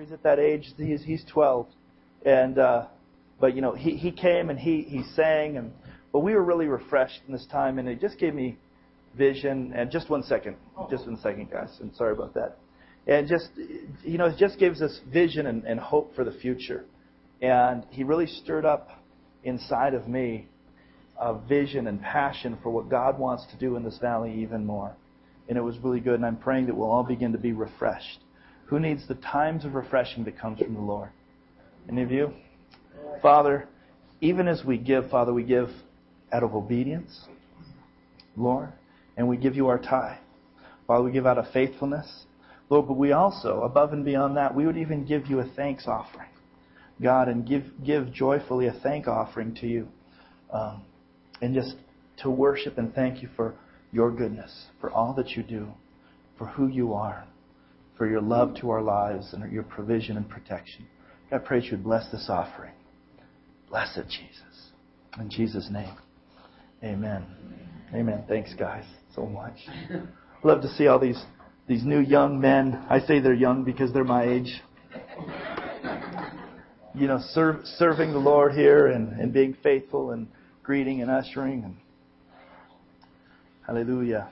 [0.00, 0.74] He's at that age.
[0.76, 1.66] He's he's 12,
[2.24, 2.86] and uh,
[3.40, 5.72] but you know he he came and he he sang and
[6.12, 8.58] but we were really refreshed in this time and it just gave me
[9.16, 10.56] vision and just one second,
[10.90, 11.76] just one second, guys.
[11.80, 12.58] And sorry about that.
[13.06, 13.48] And just
[14.04, 16.84] you know it just gives us vision and, and hope for the future.
[17.40, 18.90] And he really stirred up
[19.44, 20.48] inside of me
[21.18, 24.94] a vision and passion for what God wants to do in this valley even more.
[25.48, 26.14] And it was really good.
[26.14, 28.20] And I'm praying that we'll all begin to be refreshed.
[28.66, 31.10] Who needs the times of refreshing that comes from the Lord?
[31.88, 32.32] Any of you?
[33.22, 33.68] Father,
[34.20, 35.68] even as we give, Father, we give
[36.32, 37.26] out of obedience,
[38.36, 38.72] Lord,
[39.16, 40.18] and we give you our tithe.
[40.86, 42.24] Father, we give out of faithfulness.
[42.68, 45.86] Lord, but we also, above and beyond that, we would even give you a thanks
[45.86, 46.28] offering.
[47.00, 49.88] God, and give, give joyfully a thank offering to you.
[50.52, 50.82] Um,
[51.40, 51.76] and just
[52.18, 53.54] to worship and thank you for
[53.92, 55.68] your goodness, for all that you do,
[56.38, 57.26] for who you are,
[57.96, 60.86] for your love to our lives and your provision and protection.
[61.30, 62.72] God, I pray that you would bless this offering.
[63.68, 64.70] Bless it, Jesus.
[65.18, 65.96] In Jesus' name.
[66.84, 67.24] Amen.
[67.94, 68.24] Amen.
[68.28, 69.56] Thanks, guys, so much.
[70.44, 71.22] Love to see all these
[71.66, 72.84] these new young men.
[72.88, 74.62] I say they're young because they're my age.
[76.94, 80.28] You know, serve, serving the Lord here and, and being faithful and
[80.62, 81.76] greeting and ushering and
[83.66, 84.28] hallelujah.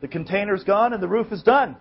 [0.00, 1.76] The container's gone and the roof is done.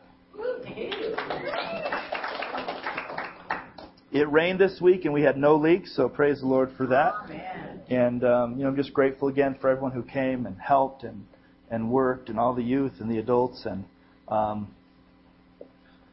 [4.15, 7.15] It rained this week and we had no leaks, so praise the Lord for that.
[7.89, 11.25] And um, you know, I'm just grateful again for everyone who came and helped and
[11.69, 13.83] and worked and all the youth and the adults and
[14.29, 14.73] um,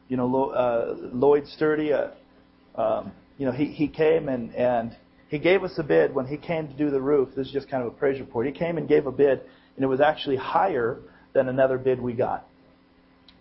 [0.09, 1.93] you know uh, Lloyd Sturdy.
[1.93, 2.09] Uh,
[2.75, 4.97] um, you know, he he came and and
[5.29, 7.29] he gave us a bid when he came to do the roof.
[7.37, 8.47] This is just kind of a praise report.
[8.47, 9.43] He came and gave a bid,
[9.77, 10.99] and it was actually higher
[11.35, 12.49] than another bid we got.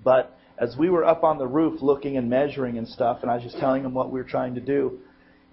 [0.04, 3.36] But as we were up on the roof looking and measuring and stuff, and I
[3.36, 5.00] was just telling him what we were trying to do,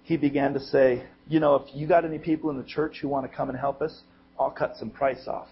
[0.03, 3.07] he began to say, you know, if you got any people in the church who
[3.07, 4.03] want to come and help us,
[4.39, 5.47] I'll cut some price off.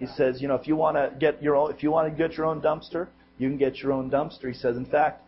[0.00, 2.28] He says, you know, if you want to get your own, if you want to
[2.28, 3.06] get your own dumpster,
[3.38, 4.48] you can get your own dumpster.
[4.48, 5.22] He says, in fact,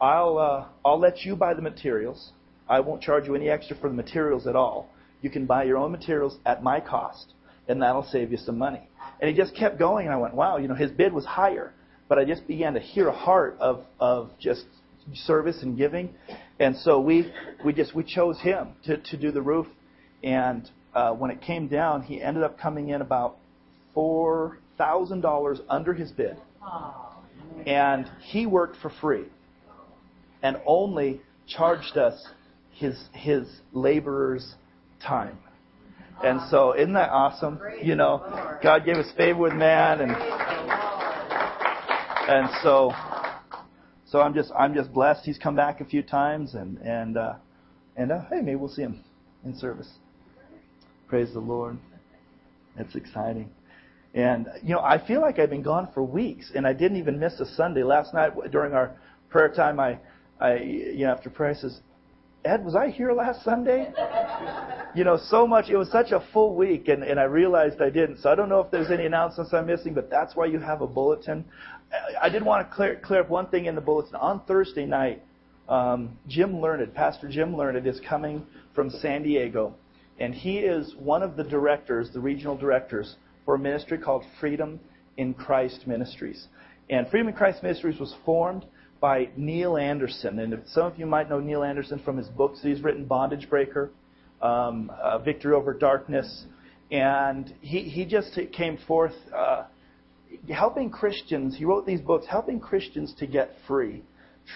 [0.00, 2.32] I'll uh, I'll let you buy the materials.
[2.68, 4.90] I won't charge you any extra for the materials at all.
[5.22, 7.32] You can buy your own materials at my cost,
[7.66, 8.88] and that'll save you some money.
[9.20, 11.72] And he just kept going, and I went, wow, you know, his bid was higher,
[12.08, 14.64] but I just began to hear a heart of of just
[15.14, 16.14] service and giving,
[16.58, 17.32] and so we
[17.64, 19.66] we just we chose him to to do the roof,
[20.22, 23.36] and uh, when it came down, he ended up coming in about
[23.94, 26.36] four thousand dollars under his bid,
[27.66, 29.24] and he worked for free,
[30.42, 32.26] and only charged us
[32.72, 34.54] his his laborer's
[35.04, 35.38] time.
[36.24, 37.60] And so, isn't that awesome?
[37.82, 40.12] You know, God gave us favor with man, and
[42.28, 42.92] and so,
[44.06, 45.24] so I'm just I'm just blessed.
[45.24, 47.34] He's come back a few times, and and uh,
[47.96, 49.04] and uh, hey, maybe we'll see him
[49.44, 49.88] in service.
[51.08, 51.78] Praise the Lord.
[52.76, 53.50] That's exciting.
[54.14, 57.18] And you know, I feel like I've been gone for weeks, and I didn't even
[57.18, 57.82] miss a Sunday.
[57.82, 58.96] Last night during our
[59.28, 59.98] prayer time, I,
[60.40, 61.80] I you know, after prayer, I says,
[62.46, 63.92] Ed, was I here last Sunday?
[64.94, 65.68] you know, so much.
[65.68, 68.20] It was such a full week, and, and I realized I didn't.
[68.20, 70.80] So I don't know if there's any announcements I'm missing, but that's why you have
[70.80, 71.44] a bulletin.
[72.20, 74.14] I did want to clear, clear up one thing in the bulletin.
[74.14, 75.22] On Thursday night,
[75.68, 79.74] um, Jim Learned, Pastor Jim Learned, is coming from San Diego,
[80.20, 84.78] and he is one of the directors, the regional directors, for a ministry called Freedom
[85.16, 86.46] in Christ Ministries.
[86.90, 88.64] And Freedom in Christ Ministries was formed
[89.06, 90.40] by Neil Anderson.
[90.40, 92.58] And some of you might know Neil Anderson from his books.
[92.60, 93.92] He's written Bondage Breaker,
[94.42, 96.46] um, uh, Victory Over Darkness.
[96.90, 99.66] And he, he just came forth uh,
[100.52, 101.56] helping Christians.
[101.56, 104.02] He wrote these books helping Christians to get free,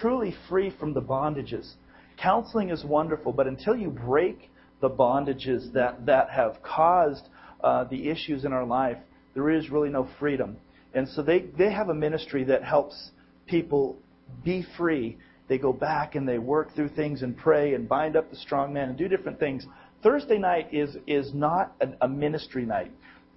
[0.01, 1.75] truly free from the bondages.
[2.21, 4.51] Counseling is wonderful, but until you break
[4.81, 7.23] the bondages that, that have caused
[7.63, 8.97] uh, the issues in our life,
[9.33, 10.57] there is really no freedom.
[10.93, 13.11] And so they, they have a ministry that helps
[13.47, 13.97] people
[14.43, 15.17] be free.
[15.47, 18.73] They go back and they work through things and pray and bind up the strong
[18.73, 19.65] man and do different things.
[20.01, 22.91] Thursday night is, is not a, a ministry night.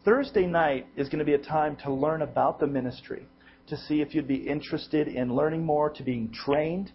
[0.05, 3.27] Thursday night is going to be a time to learn about the ministry,
[3.67, 6.93] to see if you'd be interested in learning more, to being trained,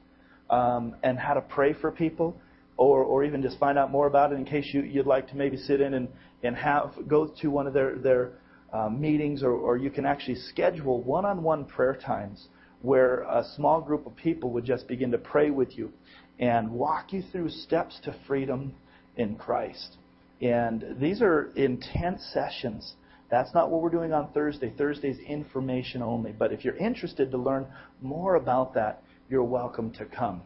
[0.49, 2.39] um, and how to pray for people,
[2.77, 5.35] or, or even just find out more about it in case you, you'd like to
[5.35, 6.07] maybe sit in and,
[6.43, 8.31] and have go to one of their, their
[8.71, 12.47] um, meetings, or, or you can actually schedule one on one prayer times
[12.81, 15.91] where a small group of people would just begin to pray with you
[16.39, 18.73] and walk you through steps to freedom
[19.17, 19.97] in Christ.
[20.41, 22.93] And these are intense sessions.
[23.29, 24.73] That's not what we're doing on Thursday.
[24.77, 26.31] Thursday's information only.
[26.31, 27.67] But if you're interested to learn
[28.01, 30.41] more about that, you're welcome to come.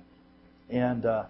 [0.70, 1.26] and uh,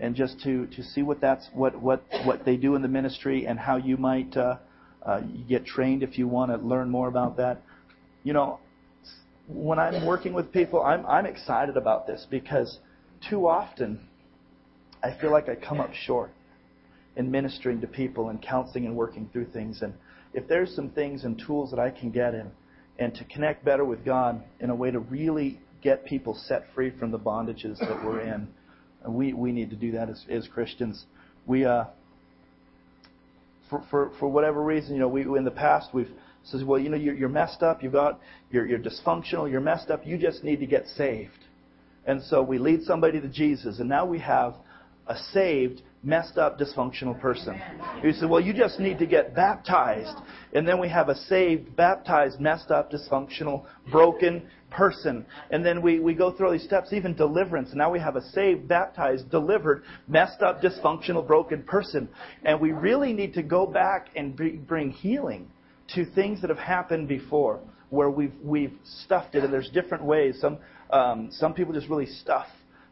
[0.00, 3.46] and just to to see what that's what what what they do in the ministry
[3.46, 4.56] and how you might uh,
[5.04, 7.62] uh, get trained if you want to learn more about that.
[8.24, 8.60] You know,
[9.48, 12.78] when I'm working with people, I'm I'm excited about this because
[13.28, 14.00] too often
[15.02, 16.30] I feel like I come up short
[17.16, 19.82] in ministering to people and counseling and working through things.
[19.82, 19.94] And
[20.34, 22.50] if there's some things and tools that I can get in
[22.98, 26.90] and to connect better with God in a way to really get people set free
[26.98, 28.48] from the bondages that we're in,
[29.06, 31.04] we we need to do that as, as Christians.
[31.46, 31.84] We uh,
[33.70, 36.10] for, for for whatever reason, you know, we in the past we've
[36.46, 38.20] says, well, you know, you're, you're messed up, you've got
[38.50, 41.32] you're, you're dysfunctional, you're messed up, you just need to get saved.
[42.06, 44.54] And so we lead somebody to Jesus, and now we have
[45.08, 47.60] a saved, messed up, dysfunctional person.
[48.02, 50.16] You say, well, you just need to get baptized.
[50.52, 55.26] And then we have a saved, baptized, messed up, dysfunctional, broken person.
[55.50, 57.70] And then we, we go through all these steps, even deliverance.
[57.70, 62.08] And now we have a saved, baptized, delivered, messed up, dysfunctional, broken person.
[62.44, 65.50] And we really need to go back and bring healing
[65.94, 67.60] to things that have happened before
[67.90, 69.44] where we've, we've stuffed it.
[69.44, 70.38] And there's different ways.
[70.40, 70.58] Some,
[70.90, 72.46] um, some people just really stuff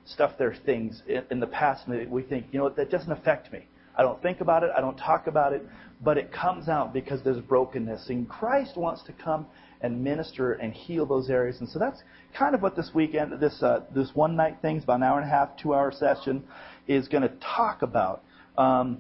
[0.06, 3.12] stuff their things in, in the past, and we think, you know, what, that doesn't
[3.12, 3.67] affect me.
[3.96, 4.70] I don't think about it.
[4.76, 5.64] I don't talk about it,
[6.02, 8.08] but it comes out because there's brokenness.
[8.08, 9.46] And Christ wants to come
[9.82, 11.61] and minister and heal those areas.
[11.61, 12.02] And so that's
[12.37, 15.26] kind of what this weekend, this uh, this one night thing, about an hour and
[15.26, 16.43] a half, two hour session,
[16.88, 18.25] is going to talk about.
[18.58, 18.99] Um,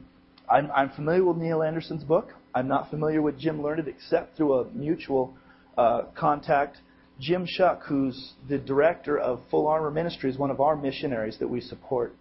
[0.48, 2.32] I'm, I'm familiar with Neil Anderson's book.
[2.54, 5.36] I'm not familiar with Jim Learned except through a mutual
[5.76, 6.78] uh, contact.
[7.20, 11.60] Jim Shuck, who's the director of Full Armor Ministries, one of our missionaries that we
[11.60, 12.14] support,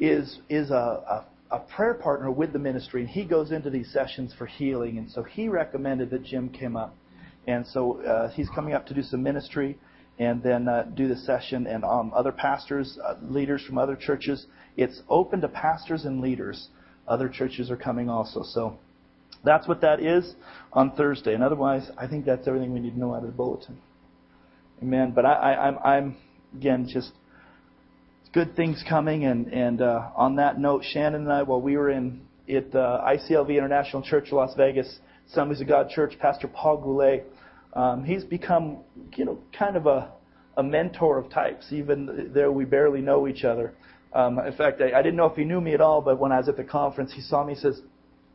[0.00, 3.92] is is a, a, a prayer partner with the ministry, and he goes into these
[3.92, 4.96] sessions for healing.
[4.96, 6.96] And so he recommended that Jim came up,
[7.46, 9.78] and so uh, he's coming up to do some ministry,
[10.18, 11.66] and then uh, do the session.
[11.66, 14.46] And um, other pastors, uh, leaders from other churches,
[14.76, 16.68] it's open to pastors and leaders.
[17.06, 18.42] Other churches are coming also.
[18.42, 18.78] So
[19.44, 20.34] that's what that is
[20.72, 21.34] on Thursday.
[21.34, 23.78] And otherwise, I think that's everything we need to know out of the bulletin.
[24.82, 25.12] Amen.
[25.14, 26.16] But I, I, I'm, I'm
[26.56, 27.12] again just
[28.32, 29.24] good things coming.
[29.24, 33.02] And and uh, on that note, Shannon and I, while we were in at uh,
[33.04, 34.98] ICLV International Church, of Las Vegas,
[35.30, 37.24] Assemblies of God Church, Pastor Paul Goulet,
[37.74, 38.78] um, he's become
[39.16, 40.12] you know kind of a
[40.56, 41.66] a mentor of types.
[41.72, 43.74] Even there, we barely know each other.
[44.12, 46.32] Um, in fact, I, I didn't know if he knew me at all, but when
[46.32, 47.54] I was at the conference, he saw me.
[47.54, 47.80] He says,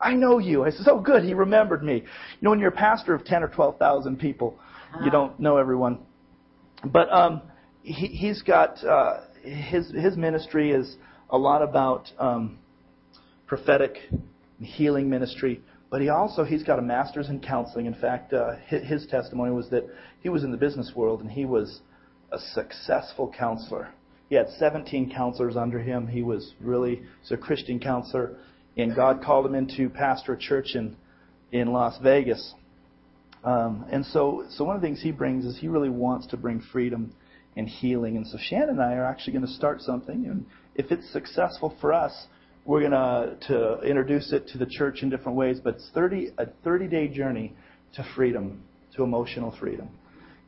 [0.04, 0.66] I know you.
[0.66, 1.24] I said, oh, good.
[1.24, 1.96] He remembered me.
[1.96, 2.04] You
[2.42, 4.60] know, when you're a pastor of 10 or 12,000 people,
[5.04, 6.00] you don't know everyone.
[6.84, 7.42] But um,
[7.82, 10.98] he, he's got uh, his his ministry is
[11.30, 12.60] a lot about um,
[13.48, 13.98] prophetic
[14.60, 15.62] healing ministry.
[15.90, 17.86] But he also he's got a master's in counseling.
[17.86, 19.84] In fact, uh, his, his testimony was that
[20.22, 21.82] he was in the business world and he was
[22.32, 23.90] a successful counselor.
[24.30, 26.08] He had 17 counselors under him.
[26.08, 28.38] He was really he's a Christian counselor
[28.78, 30.96] and God called him into pastor a church in
[31.54, 32.54] in Las Vegas.
[33.44, 36.38] Um, and so, so one of the things he brings is he really wants to
[36.38, 37.14] bring freedom
[37.56, 38.18] and healing.
[38.18, 41.76] And so Shannon and I are actually going to start something, and if it's successful
[41.80, 42.28] for us,
[42.66, 45.60] we're going to to introduce it to the church in different ways.
[45.64, 47.54] But it's 30 a 30 day journey
[47.96, 48.64] to freedom,
[48.96, 49.90] to emotional freedom.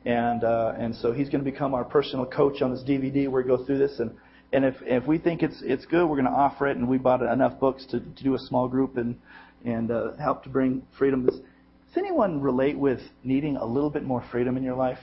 [0.06, 3.44] And uh, and so he's going to become our personal coach on this DVD where
[3.44, 4.12] we go through this and
[4.54, 6.78] and if if we think it's it's good, we're going to offer it.
[6.78, 9.20] And we bought enough books to, to do a small group and
[9.64, 11.26] and uh, help to bring freedom.
[11.26, 15.00] Does, does anyone relate with needing a little bit more freedom in your life?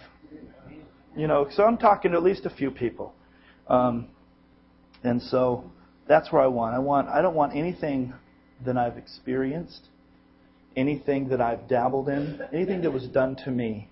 [1.16, 3.14] You know, so I'm talking to at least a few people,
[3.68, 4.08] um,
[5.02, 5.70] and so
[6.08, 6.74] that's where I want.
[6.74, 7.08] I want.
[7.08, 8.14] I don't want anything
[8.64, 9.88] that I've experienced,
[10.76, 13.88] anything that I've dabbled in, anything that was done to me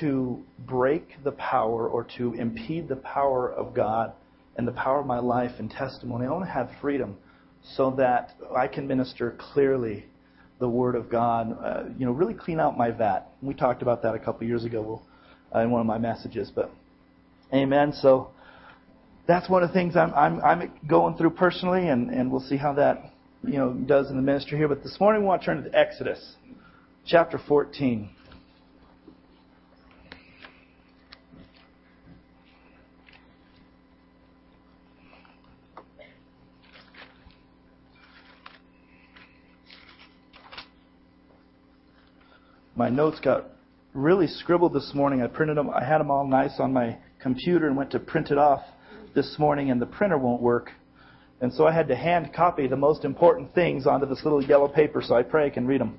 [0.00, 4.12] to break the power or to impede the power of God
[4.56, 6.26] and the power of my life and testimony.
[6.26, 7.16] I want to have freedom
[7.74, 10.04] so that I can minister clearly
[10.58, 11.56] the Word of God.
[11.62, 13.28] Uh, you know, really clean out my vat.
[13.42, 15.02] We talked about that a couple years ago
[15.54, 16.50] uh, in one of my messages.
[16.54, 16.70] But,
[17.52, 17.92] Amen.
[17.92, 18.30] So
[19.26, 22.56] that's one of the things I'm I'm, I'm going through personally, and, and we'll see
[22.56, 23.12] how that
[23.44, 24.68] you know does in the ministry here.
[24.68, 26.36] But this morning we want to turn to Exodus,
[27.04, 28.10] chapter 14.
[42.76, 43.46] My notes got
[43.94, 45.22] really scribbled this morning.
[45.22, 45.70] I printed them.
[45.70, 48.62] I had them all nice on my computer and went to print it off
[49.14, 50.70] this morning, and the printer won't work.
[51.40, 54.68] And so I had to hand copy the most important things onto this little yellow
[54.68, 55.98] paper so I pray I can read them.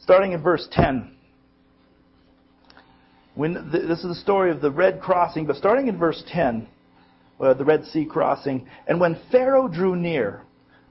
[0.00, 1.14] Starting in verse 10.
[3.34, 6.66] When this is the story of the Red Crossing, but starting in verse 10,
[7.40, 8.68] uh, the Red Sea crossing.
[8.86, 10.42] And when Pharaoh drew near,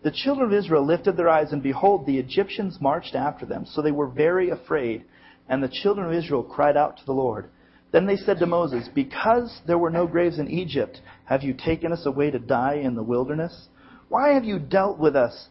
[0.04, 3.66] the children of Israel lifted their eyes, and behold, the Egyptians marched after them.
[3.66, 5.06] So they were very afraid.
[5.50, 7.50] And the children of Israel cried out to the Lord.
[7.92, 11.92] Then they said to Moses, Because there were no graves in Egypt, have you taken
[11.92, 13.70] us away to die in the wilderness?
[14.10, 15.48] Why have you dealt with us?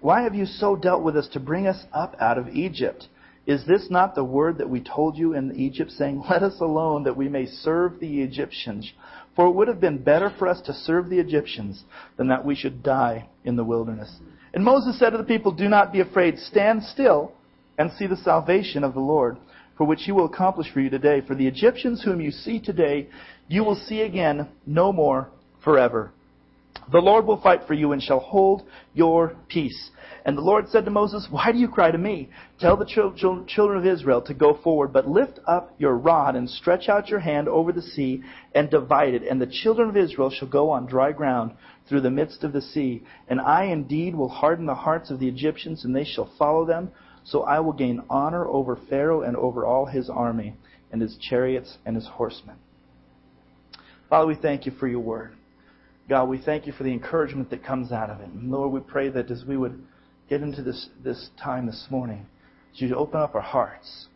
[0.00, 3.08] Why have you so dealt with us to bring us up out of Egypt?
[3.46, 7.04] Is this not the word that we told you in Egypt, saying, Let us alone
[7.04, 8.92] that we may serve the Egyptians?
[9.36, 11.84] For it would have been better for us to serve the Egyptians
[12.16, 14.10] than that we should die in the wilderness.
[14.54, 16.38] And Moses said to the people, Do not be afraid.
[16.38, 17.32] Stand still
[17.78, 19.36] and see the salvation of the Lord,
[19.76, 21.20] for which he will accomplish for you today.
[21.20, 23.08] For the Egyptians whom you see today,
[23.46, 25.28] you will see again no more
[25.62, 26.12] forever.
[26.92, 28.62] The Lord will fight for you and shall hold
[28.94, 29.90] your peace.
[30.24, 32.30] And the Lord said to Moses, Why do you cry to me?
[32.60, 36.88] Tell the children of Israel to go forward, but lift up your rod and stretch
[36.88, 38.22] out your hand over the sea
[38.54, 39.22] and divide it.
[39.22, 41.52] And the children of Israel shall go on dry ground
[41.88, 43.02] through the midst of the sea.
[43.28, 46.90] And I indeed will harden the hearts of the Egyptians, and they shall follow them.
[47.24, 50.54] So I will gain honor over Pharaoh and over all his army,
[50.92, 52.56] and his chariots and his horsemen.
[54.08, 55.32] Father, we thank you for your word.
[56.08, 58.28] God, we thank you for the encouragement that comes out of it.
[58.28, 59.82] And Lord, we pray that as we would
[60.28, 62.26] get into this, this time this morning,
[62.74, 64.06] you'd open up our hearts,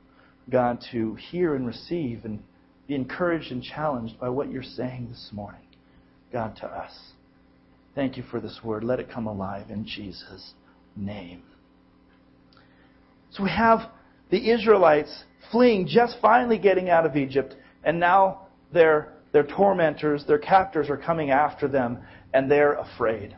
[0.51, 2.43] God, to hear and receive and
[2.87, 5.63] be encouraged and challenged by what you're saying this morning,
[6.33, 6.93] God, to us.
[7.95, 8.85] Thank you for this word.
[8.85, 10.55] Let it come alive in Jesus'
[10.97, 11.43] name.
[13.33, 13.91] So we have
[14.31, 20.39] the Israelites fleeing, just finally getting out of Egypt, and now their, their tormentors, their
[20.39, 21.99] captors are coming after them,
[22.35, 23.37] and they're afraid.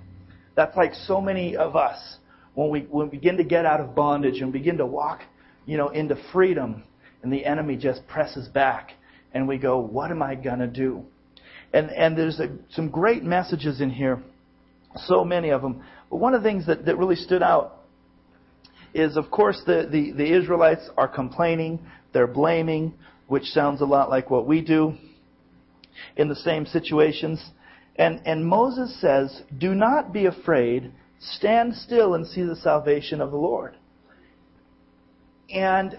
[0.55, 2.17] That's like so many of us
[2.55, 5.21] when we, when we begin to get out of bondage and begin to walk,
[5.67, 6.85] you know, into freedom,
[7.23, 8.93] and the enemy just presses back,
[9.33, 11.05] and we go, what am I going to do?
[11.73, 14.23] And, and there's a, some great messages in here,
[14.97, 15.83] so many of them.
[16.11, 17.79] But one of the things that, that really stood out
[18.93, 21.81] is, of course, the, the, the Israelites are complaining,
[22.13, 22.93] they're blaming,
[23.27, 24.99] which sounds a lot like what we do
[26.17, 27.45] in the same situations.
[27.97, 33.31] And, and Moses says, Do not be afraid Stand still and see the salvation of
[33.31, 33.77] the Lord.
[35.55, 35.99] And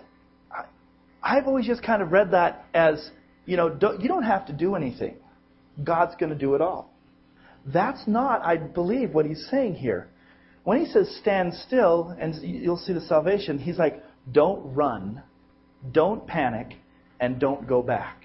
[1.21, 3.09] I've always just kind of read that as,
[3.45, 5.15] you know, don't, you don't have to do anything.
[5.81, 6.93] God's going to do it all.
[7.65, 10.09] That's not, I believe, what he's saying here.
[10.65, 15.23] When he says stand still and you'll see the salvation, he's like, don't run,
[15.93, 16.75] don't panic,
[17.21, 18.22] and don't go back.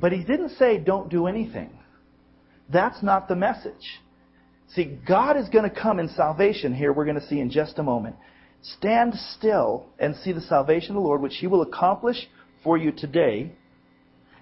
[0.00, 1.70] But he didn't say don't do anything.
[2.72, 4.00] That's not the message.
[4.68, 7.78] See, God is going to come in salvation here, we're going to see in just
[7.78, 8.16] a moment.
[8.62, 12.16] Stand still and see the salvation of the Lord, which He will accomplish
[12.64, 13.52] for you today.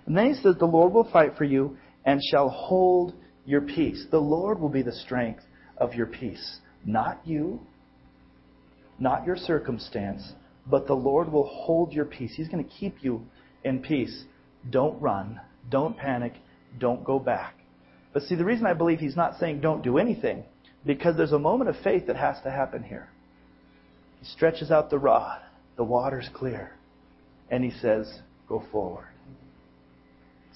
[0.06, 4.06] And then He says, The Lord will fight for you and shall hold your peace.
[4.10, 5.42] The Lord will be the strength
[5.76, 6.58] of your peace.
[6.86, 7.60] Not you,
[8.98, 10.32] not your circumstance,
[10.66, 12.32] but the Lord will hold your peace.
[12.34, 13.26] He's going to keep you
[13.62, 14.24] in peace.
[14.70, 15.40] Don't run.
[15.70, 16.34] Don't panic.
[16.78, 17.54] Don't go back.
[18.12, 20.44] But see, the reason I believe he's not saying don't do anything,
[20.86, 23.08] because there's a moment of faith that has to happen here.
[24.20, 25.40] He stretches out the rod,
[25.76, 26.72] the water's clear,
[27.50, 29.08] and he says, go forward.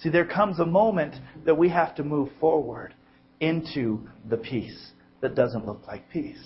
[0.00, 2.94] See, there comes a moment that we have to move forward
[3.40, 6.44] into the peace that doesn't look like peace.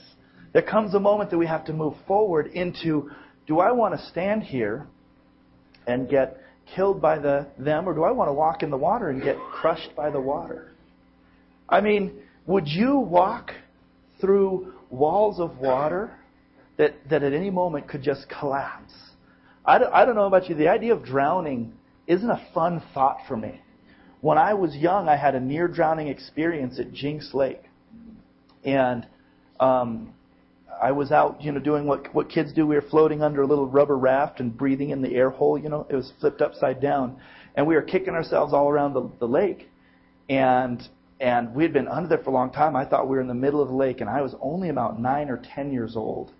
[0.52, 3.10] There comes a moment that we have to move forward into
[3.46, 4.86] do I want to stand here
[5.86, 6.40] and get
[6.74, 9.36] killed by the them or do I want to walk in the water and get
[9.50, 10.72] crushed by the water?
[11.68, 13.52] I mean, would you walk
[14.20, 16.10] through walls of water
[16.76, 18.92] that, that at any moment could just collapse?
[19.64, 20.54] I don't, I don't know about you.
[20.54, 21.72] The idea of drowning
[22.06, 23.60] isn't a fun thought for me.
[24.20, 27.62] When I was young, I had a near drowning experience at Jinks Lake.
[28.64, 29.06] And
[29.58, 30.14] um,
[30.82, 32.66] I was out, you know, doing what what kids do.
[32.66, 35.56] We were floating under a little rubber raft and breathing in the air hole.
[35.56, 37.20] You know, it was flipped upside down,
[37.54, 39.68] and we were kicking ourselves all around the, the lake.
[40.28, 40.82] And
[41.20, 42.74] and we had been under there for a long time.
[42.74, 45.00] I thought we were in the middle of the lake, and I was only about
[45.00, 46.32] nine or ten years old.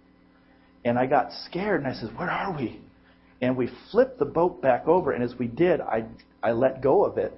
[0.85, 2.81] And I got scared, and I said, "Where are we?"
[3.41, 6.05] And we flipped the boat back over, and as we did, I
[6.43, 7.33] I let go of it,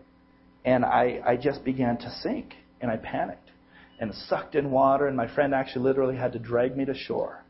[0.65, 3.44] and I I just began to sink, and I panicked,
[3.99, 7.45] and sucked in water, and my friend actually literally had to drag me to shore.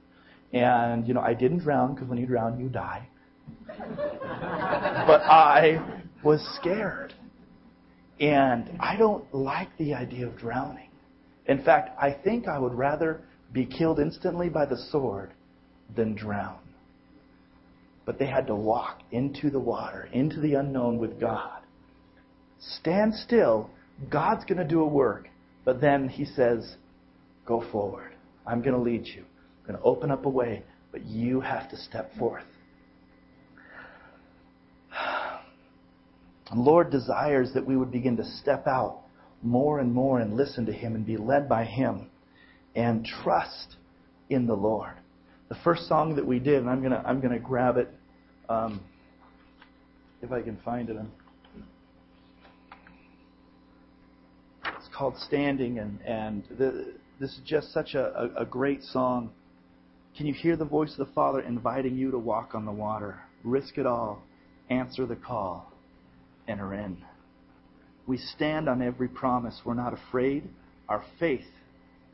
[0.53, 3.09] And you know, I didn't drown because when you drown, you die.
[3.67, 5.79] but I
[6.23, 7.15] was scared.
[8.21, 10.91] And I don't like the idea of drowning.
[11.47, 13.21] In fact, I think I would rather
[13.53, 15.33] be killed instantly by the sword
[15.95, 16.59] than drown.
[18.07, 21.63] but they had to walk into the water, into the unknown with God.
[22.59, 23.71] Stand still.
[24.11, 25.29] God's going to do a work.
[25.64, 26.76] But then he says,
[27.47, 28.12] Go forward.
[28.47, 29.23] I'm going to lead you.
[29.23, 32.44] I'm going to open up a way, but you have to step forth.
[34.90, 39.00] The Lord desires that we would begin to step out
[39.42, 42.09] more and more and listen to Him and be led by Him
[42.75, 43.76] and trust
[44.30, 44.94] in the Lord.
[45.49, 47.90] The first song that we did, and I'm gonna I'm gonna grab it
[48.49, 48.80] um,
[50.23, 50.97] if I can find it.
[50.97, 51.24] It's
[54.95, 59.31] called "Standing," and and the, this is just such a, a, a great song.
[60.17, 63.21] Can you hear the voice of the Father inviting you to walk on the water?
[63.43, 64.23] Risk it all.
[64.71, 65.73] Answer the call.
[66.47, 66.99] Enter in.
[68.07, 69.61] We stand on every promise.
[69.65, 70.49] We're not afraid.
[70.89, 71.47] Our faith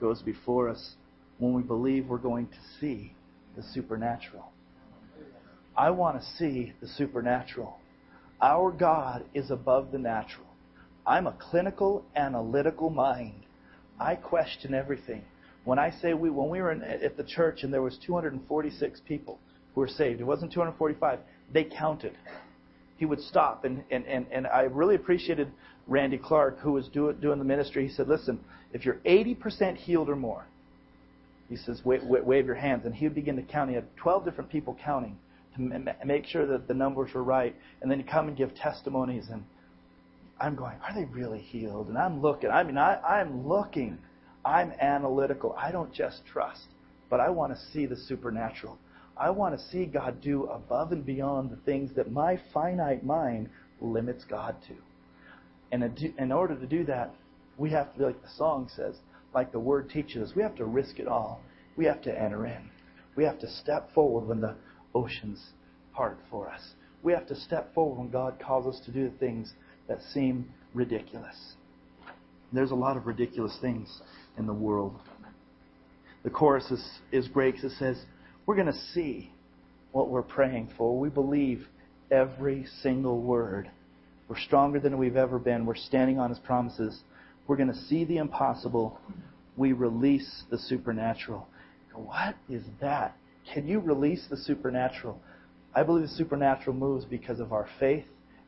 [0.00, 0.94] goes before us
[1.38, 3.12] when we believe we're going to see
[3.56, 4.50] the supernatural.
[5.76, 7.78] I want to see the supernatural.
[8.40, 10.46] Our God is above the natural.
[11.10, 13.42] I'm a clinical, analytical mind.
[13.98, 15.24] I question everything.
[15.64, 19.00] When I say we, when we were in, at the church and there was 246
[19.08, 19.40] people
[19.74, 21.18] who were saved, it wasn't 245.
[21.52, 22.16] They counted.
[22.96, 25.50] He would stop, and and and, and I really appreciated
[25.88, 27.88] Randy Clark, who was do, doing the ministry.
[27.88, 28.38] He said, "Listen,
[28.72, 30.46] if you're 80% healed or more,
[31.48, 32.86] he says, wave, wave your hands.
[32.86, 33.68] And he would begin to count.
[33.68, 35.18] He had 12 different people counting
[35.56, 37.56] to make sure that the numbers were right.
[37.82, 39.26] And then he'd come and give testimonies.
[39.32, 39.42] And
[40.40, 41.88] I'm going, are they really healed?
[41.88, 42.50] And I'm looking.
[42.50, 43.98] I mean, I, I'm looking.
[44.44, 45.54] I'm analytical.
[45.58, 46.68] I don't just trust,
[47.10, 48.78] but I want to see the supernatural.
[49.16, 53.50] I want to see God do above and beyond the things that my finite mind
[53.80, 54.74] limits God to.
[55.72, 57.14] And in order to do that,
[57.58, 58.96] we have to like the song says,
[59.34, 61.42] like the Word teaches us, we have to risk it all.
[61.76, 62.70] We have to enter in.
[63.14, 64.56] We have to step forward when the
[64.94, 65.50] oceans
[65.92, 66.72] part for us.
[67.02, 69.54] We have to step forward when God calls us to do the things
[69.90, 71.34] that seem ridiculous.
[72.52, 74.00] There's a lot of ridiculous things
[74.38, 74.94] in the world.
[76.22, 78.00] The chorus is, is great because it says,
[78.46, 79.32] We're going to see
[79.90, 80.96] what we're praying for.
[80.96, 81.66] We believe
[82.08, 83.68] every single word.
[84.28, 85.66] We're stronger than we've ever been.
[85.66, 87.00] We're standing on His promises.
[87.48, 89.00] We're going to see the impossible.
[89.56, 91.48] We release the supernatural.
[91.94, 93.16] What is that?
[93.52, 95.20] Can you release the supernatural?
[95.74, 98.04] I believe the supernatural moves because of our faith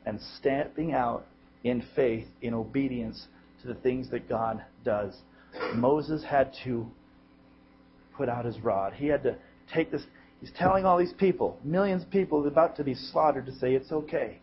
[0.07, 1.27] and stamping out
[1.65, 3.27] in faith, in obedience
[3.63, 5.17] to the things that God does.
[5.75, 6.87] Moses had to
[8.17, 8.95] put out his rod.
[8.95, 9.37] He had to
[9.73, 10.03] take this.
[10.41, 13.93] He's telling all these people, millions of people about to be slaughtered, to say it's
[13.93, 14.41] okay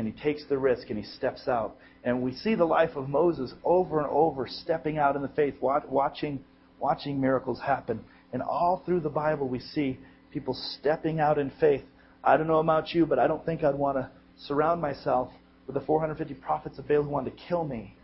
[0.00, 1.76] and he takes the risk and he steps out.
[2.04, 5.54] And we see the life of Moses over and over, stepping out in the faith,
[5.60, 6.42] watching,
[6.78, 8.00] watching miracles happen.
[8.32, 9.98] And all through the Bible, we see
[10.32, 11.82] people stepping out in faith.
[12.24, 15.30] I don't know about you, but I don't think I'd want to surround myself
[15.70, 17.94] with the 450 prophets of Baal who wanted to kill me,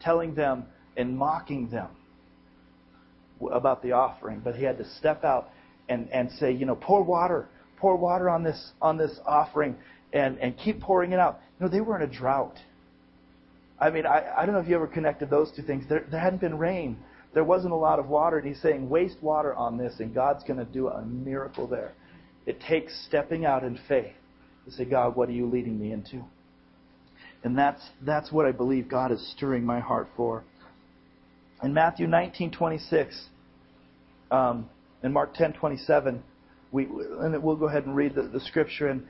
[0.00, 0.64] telling them
[0.96, 1.88] and mocking them
[3.52, 4.40] about the offering.
[4.42, 5.50] But he had to step out
[5.90, 9.76] and, and say, you know, pour water, pour water on this on this offering
[10.14, 11.40] and, and keep pouring it out.
[11.60, 12.56] You know, they were in a drought.
[13.78, 15.84] I mean, I, I don't know if you ever connected those two things.
[15.90, 16.96] There, there hadn't been rain.
[17.34, 20.44] There wasn't a lot of water, and he's saying, waste water on this, and God's
[20.44, 21.92] going to do a miracle there.
[22.46, 24.12] It takes stepping out in faith
[24.66, 26.22] to say, God, what are you leading me into?
[27.44, 30.44] And that's, that's what I believe God is stirring my heart for.
[31.62, 33.26] In Matthew 19:26,
[34.30, 34.68] um,
[35.02, 36.20] and Mark 10:27,
[36.72, 38.88] we and we'll go ahead and read the, the scripture.
[38.88, 39.06] And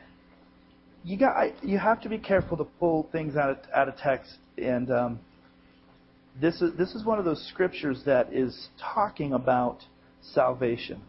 [1.04, 4.36] you got you have to be careful to pull things out of, out of text,
[4.58, 5.20] and um,
[6.40, 9.78] this is this is one of those scriptures that is talking about
[10.20, 11.00] salvation,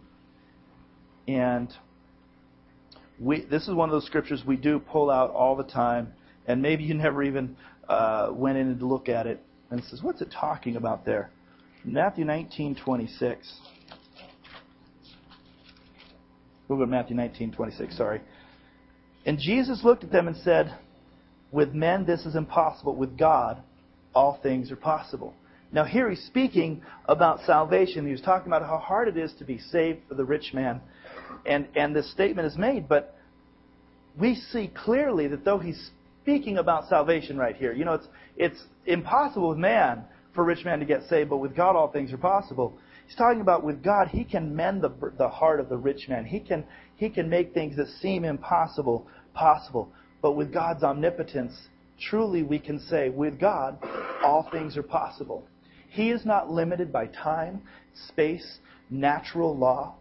[1.27, 1.73] and
[3.19, 6.13] we this is one of those scriptures we do pull out all the time,
[6.47, 7.55] and maybe you never even
[7.87, 11.29] uh, went in to look at it, and says, what's it talking about there?
[11.83, 13.59] Matthew nineteen twenty six.
[16.67, 17.97] We'll go to Matthew nineteen twenty six.
[17.97, 18.21] Sorry.
[19.25, 20.77] And Jesus looked at them and said,
[21.51, 22.95] With men this is impossible.
[22.95, 23.61] With God,
[24.15, 25.33] all things are possible.
[25.73, 28.05] Now, here he's speaking about salvation.
[28.05, 30.81] He was talking about how hard it is to be saved for the rich man.
[31.45, 33.17] And, and this statement is made, but
[34.19, 35.89] we see clearly that though he's
[36.23, 38.07] speaking about salvation right here, you know, it's,
[38.37, 41.91] it's impossible with man for a rich man to get saved, but with God all
[41.91, 42.73] things are possible.
[43.05, 46.25] He's talking about with God, He can mend the, the heart of the rich man.
[46.25, 46.63] He can,
[46.95, 49.91] he can make things that seem impossible possible.
[50.21, 51.53] But with God's omnipotence,
[51.99, 53.77] truly we can say, with God,
[54.23, 55.45] all things are possible.
[55.89, 57.61] He is not limited by time,
[58.07, 58.59] space,
[58.89, 59.95] natural law.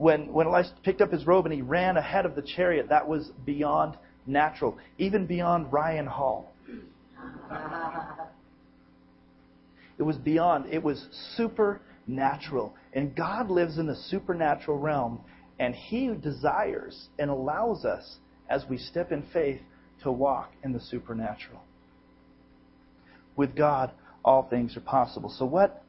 [0.00, 3.06] when, when Elisha picked up his robe and he ran ahead of the chariot, that
[3.06, 6.52] was beyond natural, even beyond Ryan Hall.
[9.98, 11.06] It was beyond, it was
[11.36, 12.74] supernatural.
[12.94, 15.20] And God lives in the supernatural realm,
[15.58, 18.16] and He desires and allows us,
[18.48, 19.60] as we step in faith,
[20.02, 21.60] to walk in the supernatural.
[23.36, 23.92] With God,
[24.24, 25.32] all things are possible.
[25.38, 25.84] So, what,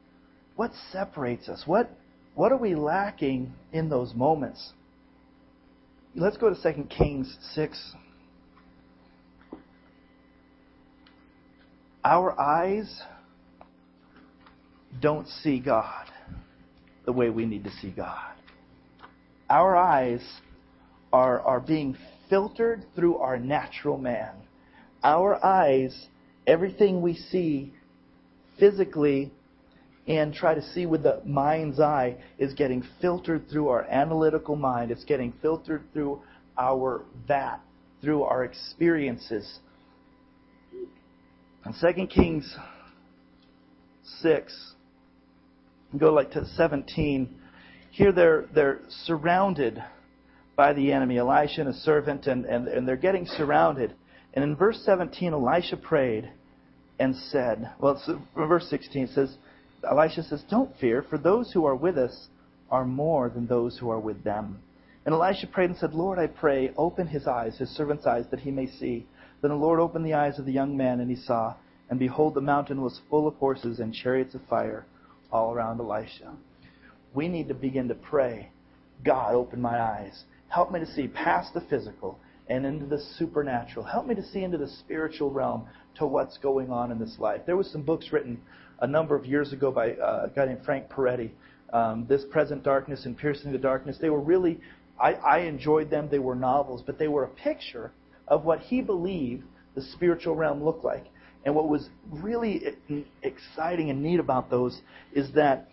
[0.56, 1.62] what separates us?
[1.66, 1.90] What,
[2.34, 4.72] what are we lacking in those moments?
[6.14, 7.94] Let's go to 2 Kings 6.
[12.04, 13.02] Our eyes
[15.00, 16.10] don't see God
[17.04, 18.34] the way we need to see God.
[19.48, 20.22] Our eyes
[21.12, 21.96] are, are being
[22.28, 24.34] filtered through our natural man.
[25.04, 26.06] Our eyes,
[26.46, 27.72] everything we see
[28.58, 29.30] physically
[30.08, 34.90] and try to see with the mind's eye is getting filtered through our analytical mind.
[34.90, 36.20] It's getting filtered through
[36.58, 37.60] our that,
[38.00, 39.60] through our experiences.
[41.64, 42.56] In 2 Kings
[44.20, 44.74] 6,
[45.96, 47.36] go like to 17.
[47.92, 49.82] Here they're, they're surrounded
[50.56, 53.94] by the enemy, Elisha and a servant, and, and, and they're getting surrounded.
[54.34, 56.30] And in verse 17, Elisha prayed
[56.98, 58.00] and said, well,
[58.36, 59.36] verse 16 says,
[59.88, 62.28] Elisha says, Don't fear, for those who are with us
[62.70, 64.58] are more than those who are with them.
[65.04, 68.40] And Elisha prayed and said, Lord, I pray, open his eyes, his servant's eyes, that
[68.40, 69.06] he may see.
[69.42, 71.54] Then the Lord opened the eyes of the young man, and he saw.
[71.90, 74.86] And behold, the mountain was full of horses and chariots of fire
[75.30, 76.32] all around Elisha.
[77.12, 78.50] We need to begin to pray,
[79.04, 80.24] God, open my eyes.
[80.48, 83.84] Help me to see past the physical and into the supernatural.
[83.84, 87.42] Help me to see into the spiritual realm to what's going on in this life.
[87.44, 88.40] There was some books written
[88.80, 91.30] a number of years ago by uh, a guy named Frank Peretti.
[91.72, 93.96] Um, this Present Darkness and Piercing the Darkness.
[93.98, 94.60] They were really,
[95.00, 96.08] I, I enjoyed them.
[96.10, 97.92] They were novels, but they were a picture
[98.28, 101.06] of what he believed the spiritual realm looked like.
[101.44, 102.62] And what was really
[103.22, 104.80] exciting and neat about those
[105.12, 105.68] is that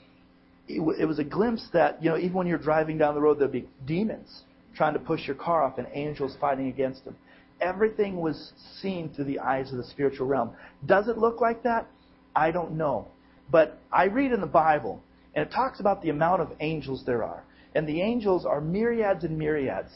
[0.68, 3.52] it, was a glimpse that, you know, even when you're driving down the road, there'd
[3.52, 4.44] be demons
[4.76, 7.16] trying to push your car off and angels fighting against them.
[7.60, 10.52] Everything was seen through the eyes of the spiritual realm.
[10.86, 11.88] Does it look like that?
[12.36, 13.08] I don't know.
[13.52, 15.02] But I read in the Bible,
[15.36, 17.44] and it talks about the amount of angels there are.
[17.76, 19.90] And the angels are myriads and myriads,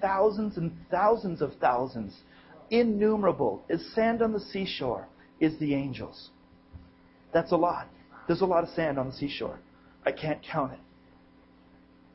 [0.00, 2.14] thousands and thousands of thousands
[2.70, 5.06] innumerable, as sand on the seashore,
[5.40, 6.30] is the angels.
[7.32, 7.88] That's a lot.
[8.26, 9.58] There's a lot of sand on the seashore.
[10.04, 10.78] I can't count it.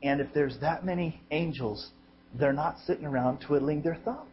[0.04, 1.90] And if there's that many angels,
[2.34, 4.28] they're not sitting around twiddling their thumbs.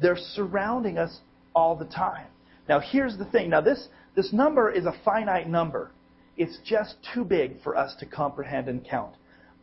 [0.00, 1.20] They're surrounding us
[1.54, 2.26] all the time.
[2.68, 3.50] Now, here's the thing.
[3.50, 5.90] Now, this, this number is a finite number.
[6.36, 9.14] It's just too big for us to comprehend and count.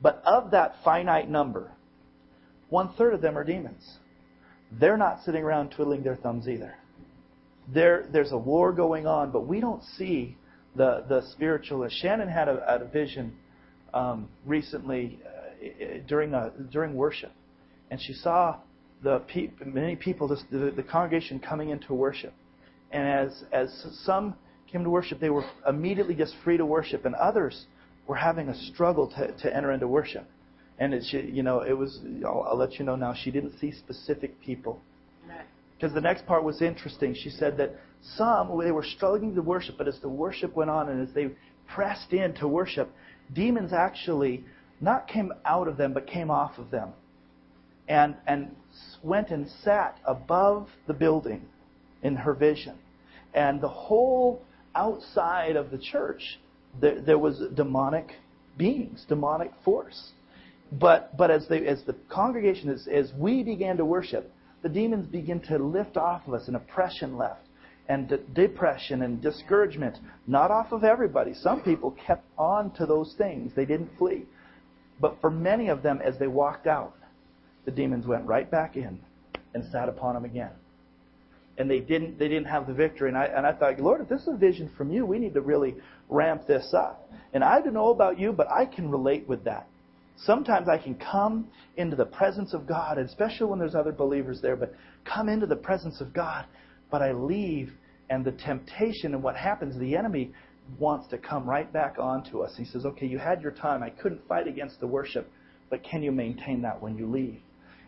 [0.01, 1.71] But of that finite number,
[2.69, 3.97] one third of them are demons
[4.71, 6.75] they're not sitting around twiddling their thumbs either.
[7.73, 10.37] There, there's a war going on, but we don't see
[10.75, 11.87] the, the spiritual.
[11.89, 13.33] Shannon had a, a vision
[13.93, 17.31] um, recently uh, during, a, during worship,
[17.91, 18.57] and she saw
[19.03, 22.33] the pe- many people, this, the, the congregation coming into worship.
[22.91, 24.35] And as, as some
[24.71, 27.65] came to worship, they were immediately just free to worship, and others
[28.05, 30.25] were having a struggle to, to enter into worship.
[30.79, 31.99] And it, she, you know, it was.
[32.25, 33.13] I'll, I'll let you know now.
[33.13, 34.81] She didn't see specific people.
[35.77, 37.15] Because the next part was interesting.
[37.15, 37.75] She said that
[38.15, 41.29] some they were struggling to worship, but as the worship went on and as they
[41.67, 42.89] pressed in to worship,
[43.33, 44.43] demons actually
[44.81, 46.89] not came out of them, but came off of them,
[47.87, 48.55] and and
[49.03, 51.45] went and sat above the building
[52.01, 52.77] in her vision,
[53.33, 54.41] and the whole
[54.75, 56.39] outside of the church
[56.79, 58.13] there, there was demonic
[58.57, 60.11] beings, demonic force.
[60.71, 64.31] But, but as, they, as the congregation, as, as we began to worship,
[64.63, 67.45] the demons begin to lift off of us, and oppression left,
[67.87, 71.33] and de- depression and discouragement, not off of everybody.
[71.33, 74.25] Some people kept on to those things, they didn't flee.
[74.99, 76.95] But for many of them, as they walked out,
[77.65, 78.99] the demons went right back in
[79.53, 80.51] and sat upon them again.
[81.57, 83.09] And they didn't, they didn't have the victory.
[83.09, 85.33] And I, and I thought, Lord, if this is a vision from you, we need
[85.33, 85.75] to really
[86.09, 87.11] ramp this up.
[87.33, 89.67] And I don't know about you, but I can relate with that.
[90.25, 94.55] Sometimes I can come into the presence of God, especially when there's other believers there,
[94.55, 94.73] but
[95.05, 96.45] come into the presence of God,
[96.89, 97.71] but I leave,
[98.09, 100.31] and the temptation and what happens, the enemy
[100.79, 102.53] wants to come right back onto us.
[102.57, 103.83] He says, Okay, you had your time.
[103.83, 105.29] I couldn't fight against the worship,
[105.69, 107.39] but can you maintain that when you leave?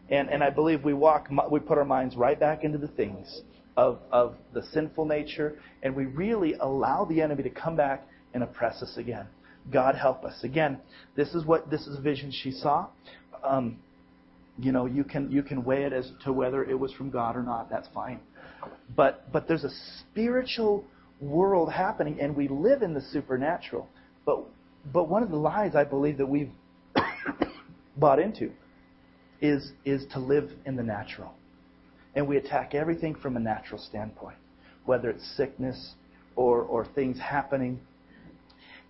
[0.09, 3.41] And, and I believe we walk, we put our minds right back into the things
[3.77, 8.43] of, of the sinful nature, and we really allow the enemy to come back and
[8.43, 9.27] oppress us again.
[9.71, 10.43] God help us.
[10.43, 10.79] Again,
[11.15, 12.87] this is what this is a vision she saw.
[13.43, 13.77] Um,
[14.57, 17.35] you know, you can you can weigh it as to whether it was from God
[17.35, 17.69] or not.
[17.69, 18.19] That's fine.
[18.95, 20.83] But but there's a spiritual
[21.21, 23.87] world happening, and we live in the supernatural.
[24.25, 24.43] But
[24.91, 26.51] but one of the lies I believe that we've
[27.97, 28.51] bought into
[29.41, 31.31] is is to live in the natural,
[32.15, 34.37] and we attack everything from a natural standpoint,
[34.85, 35.93] whether it's sickness
[36.35, 37.79] or or things happening.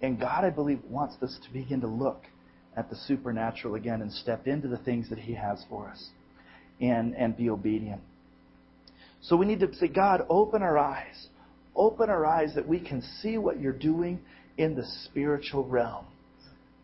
[0.01, 2.23] And God, I believe, wants us to begin to look
[2.77, 6.09] at the supernatural again and step into the things that He has for us
[6.79, 8.01] and, and be obedient.
[9.21, 11.27] So we need to say, God, open our eyes.
[11.75, 14.19] Open our eyes that we can see what you're doing
[14.57, 16.05] in the spiritual realm.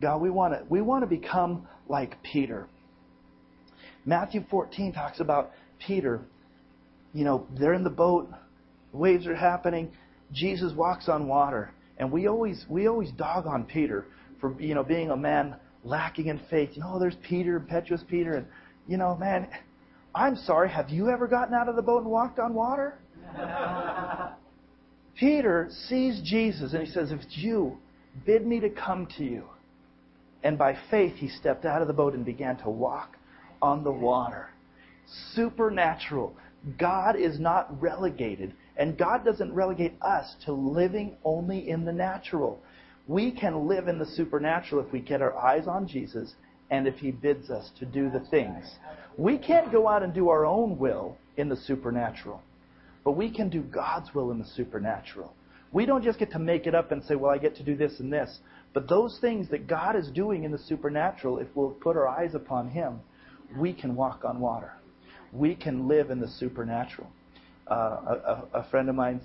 [0.00, 2.68] God, we want to, we want to become like Peter.
[4.04, 5.50] Matthew 14 talks about
[5.84, 6.20] Peter.
[7.12, 8.28] You know, they're in the boat,
[8.92, 9.92] waves are happening.
[10.32, 11.70] Jesus walks on water.
[11.98, 14.06] And we always we always dog on Peter
[14.40, 16.70] for you know being a man lacking in faith.
[16.74, 18.46] You know, oh, there's Peter, impetuous Peter, and
[18.86, 19.48] you know, man,
[20.14, 20.68] I'm sorry.
[20.70, 22.98] Have you ever gotten out of the boat and walked on water?
[25.18, 27.78] Peter sees Jesus and he says, If it's you,
[28.24, 29.44] bid me to come to you.
[30.42, 33.16] And by faith, he stepped out of the boat and began to walk
[33.62, 34.50] on the water.
[35.34, 36.36] Supernatural.
[36.78, 42.60] God is not relegated, and God doesn't relegate us to living only in the natural.
[43.06, 46.34] We can live in the supernatural if we get our eyes on Jesus
[46.70, 48.66] and if He bids us to do the things.
[49.16, 52.42] We can't go out and do our own will in the supernatural,
[53.04, 55.32] but we can do God's will in the supernatural.
[55.72, 57.76] We don't just get to make it up and say, well, I get to do
[57.76, 58.38] this and this.
[58.72, 62.34] But those things that God is doing in the supernatural, if we'll put our eyes
[62.34, 63.00] upon Him,
[63.58, 64.72] we can walk on water.
[65.32, 67.08] We can live in the supernatural.
[67.68, 69.20] Uh, a, a, friend of mine,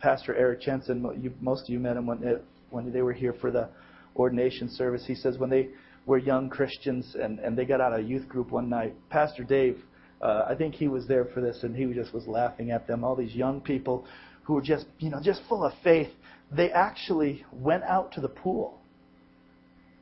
[0.00, 3.52] Pastor Eric Jensen, you, most of you met him when, when they were here for
[3.52, 3.68] the
[4.16, 5.04] ordination service.
[5.06, 5.68] He says when they
[6.04, 9.44] were young Christians and, and they got out of a youth group one night, Pastor
[9.44, 9.78] Dave,
[10.20, 13.04] uh, I think he was there for this, and he just was laughing at them.
[13.04, 14.06] All these young people
[14.42, 16.08] who were just, you know, just full of faith.
[16.50, 18.80] They actually went out to the pool.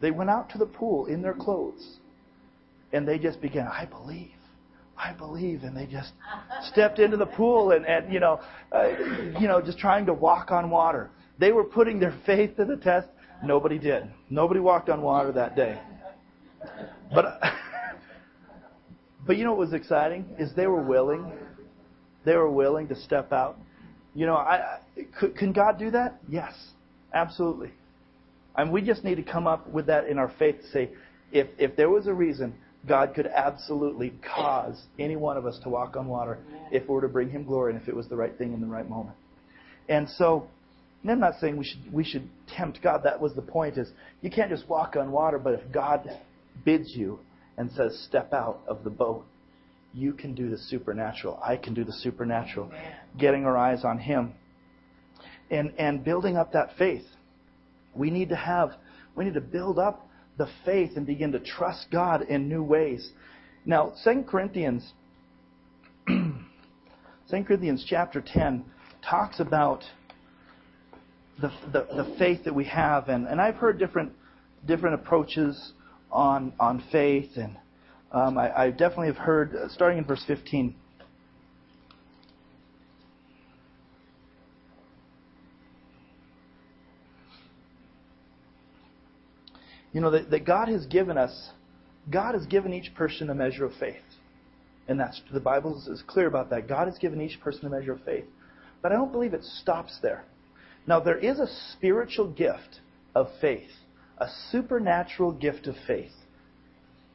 [0.00, 1.98] They went out to the pool in their clothes,
[2.92, 3.66] and they just began.
[3.66, 4.31] I believe.
[4.96, 6.12] I believe, and they just
[6.70, 8.40] stepped into the pool and, and you know,
[8.72, 8.88] uh,
[9.40, 11.11] you know, just trying to walk on water.
[11.38, 13.09] They were putting their faith to the test.
[13.42, 14.05] Nobody did.
[14.31, 15.81] Nobody walked on water that day.
[17.12, 17.40] But,
[19.26, 21.33] but you know what was exciting is they were willing.
[22.24, 23.59] They were willing to step out.
[24.14, 24.78] You know, I,
[25.18, 26.20] could, can God do that?
[26.28, 26.52] Yes,
[27.14, 27.72] absolutely.
[28.57, 30.90] And we just need to come up with that in our faith to say,
[31.33, 32.55] if if there was a reason,
[32.87, 36.38] God could absolutely cause any one of us to walk on water
[36.73, 38.61] if we were to bring Him glory and if it was the right thing in
[38.61, 39.16] the right moment.
[39.88, 40.49] And so,
[41.03, 43.03] and I'm not saying we should we should tempt God.
[43.05, 43.79] That was the point.
[43.79, 43.90] Is
[44.21, 46.09] you can't just walk on water, but if God
[46.64, 47.21] bids you
[47.57, 49.25] and says step out of the boat,
[49.92, 51.38] you can do the supernatural.
[51.42, 52.73] I can do the supernatural.
[53.18, 54.35] Getting our eyes on Him,
[55.51, 57.05] and and building up that faith.
[57.95, 58.73] We need to have
[59.14, 63.11] we need to build up the faith and begin to trust God in new ways.
[63.64, 64.92] Now, 2 Corinthians
[67.33, 68.64] 2 Corinthians chapter 10
[69.09, 69.85] talks about
[71.40, 73.09] the, the, the faith that we have.
[73.09, 74.12] And, and I've heard different,
[74.66, 75.73] different approaches
[76.11, 77.31] on, on faith.
[77.37, 77.57] And
[78.12, 80.75] um, I, I definitely have heard, uh, starting in verse 15,
[89.92, 91.50] you know, that, that God has given us,
[92.11, 94.02] God has given each person a measure of faith.
[94.88, 96.68] And that's the Bible is clear about that.
[96.68, 98.24] God has given each person a measure of faith.
[98.83, 100.24] But I don't believe it stops there.
[100.87, 102.81] Now, there is a spiritual gift
[103.14, 103.70] of faith,
[104.18, 106.12] a supernatural gift of faith.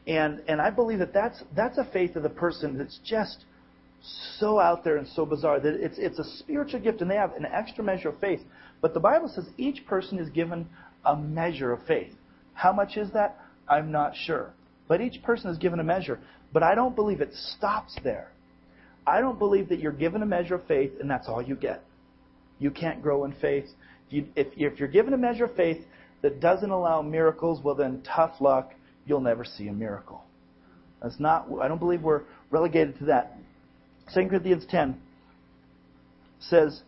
[0.06, 3.44] And, and I believe that that's, that's a faith of the person that's just
[4.40, 7.34] so out there and so bizarre that it's, it's a spiritual gift and they have
[7.34, 8.40] an extra measure of faith.
[8.80, 10.70] But the Bible says each person is given
[11.04, 12.14] a measure of faith.
[12.58, 13.40] How much is that?
[13.68, 14.52] I'm not sure.
[14.88, 16.20] But each person is given a measure.
[16.54, 18.32] But I don't believe it stops there.
[19.06, 21.84] I don't believe that you're given a measure of faith and that's all you get
[22.60, 23.66] you can't grow in faith.
[24.10, 25.86] If, you, you're given a measure of faith
[26.22, 28.74] that doesn't allow miracles, well, then tough luck.
[29.06, 30.24] You'll never see a miracle.
[31.02, 31.48] That's not.
[31.62, 33.38] I don't believe we're relegated to that.
[34.14, 35.00] 2 Corinthians 10
[36.40, 36.82] says,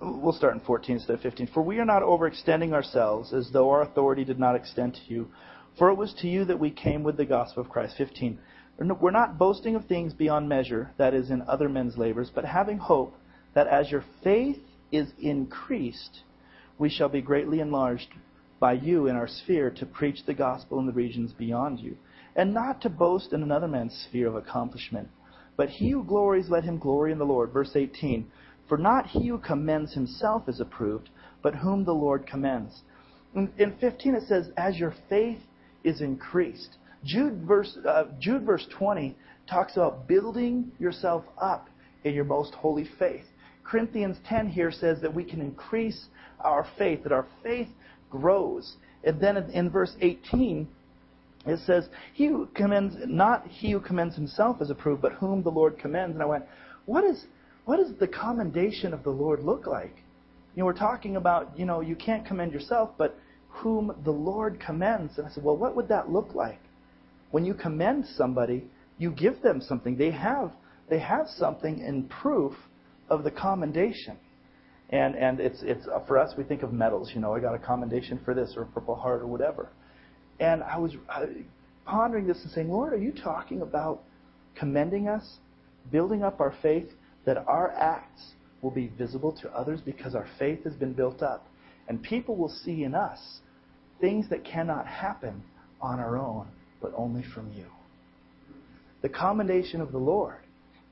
[0.00, 1.48] we'll start in 14 instead of 15.
[1.54, 5.28] For we are not overextending ourselves as though our authority did not extend to you.
[5.78, 7.96] For it was to you that we came with the gospel of Christ.
[7.98, 8.38] 15.
[8.78, 12.78] We're not boasting of things beyond measure, that is, in other men's labors, but having
[12.78, 13.14] hope
[13.54, 14.58] that as your faith
[14.92, 16.20] is increased,
[16.78, 18.08] we shall be greatly enlarged
[18.60, 21.96] by you in our sphere to preach the gospel in the regions beyond you,
[22.34, 25.08] and not to boast in another man's sphere of accomplishment.
[25.56, 27.50] But he who glories, let him glory in the Lord.
[27.50, 28.30] Verse 18.
[28.68, 31.10] For not he who commends himself is approved,
[31.42, 32.82] but whom the Lord commends.
[33.34, 35.38] In, in 15 it says, As your faith
[35.84, 36.76] is increased.
[37.04, 39.16] Jude verse, uh, Jude verse 20
[39.48, 41.68] talks about building yourself up
[42.04, 43.24] in your most holy faith.
[43.62, 46.06] Corinthians 10 here says that we can increase
[46.40, 47.68] our faith, that our faith
[48.10, 48.76] grows.
[49.04, 50.68] And then in verse 18,
[51.46, 55.50] it says, He who commends, not he who commends himself is approved, but whom the
[55.50, 56.14] Lord commends.
[56.14, 56.44] And I went,
[56.86, 57.24] What is
[57.66, 59.96] what does the commendation of the Lord look like?
[60.54, 64.58] You know, we're talking about, you know, you can't commend yourself, but whom the Lord
[64.64, 65.18] commends.
[65.18, 66.60] And I said, Well, what would that look like?
[67.32, 68.64] When you commend somebody,
[68.98, 69.96] you give them something.
[69.96, 70.52] They have
[70.88, 72.54] they have something in proof
[73.10, 74.16] of the commendation.
[74.90, 77.10] And and it's it's uh, for us we think of medals.
[77.14, 79.70] You know, I got a commendation for this or a Purple Heart or whatever.
[80.38, 80.92] And I was
[81.84, 84.02] pondering this and saying, Lord, are you talking about
[84.54, 85.38] commending us,
[85.90, 86.90] building up our faith,
[87.26, 91.46] that our acts will be visible to others because our faith has been built up,
[91.88, 93.40] and people will see in us
[94.00, 95.42] things that cannot happen
[95.80, 96.46] on our own,
[96.80, 97.66] but only from you.
[99.02, 100.38] The commendation of the Lord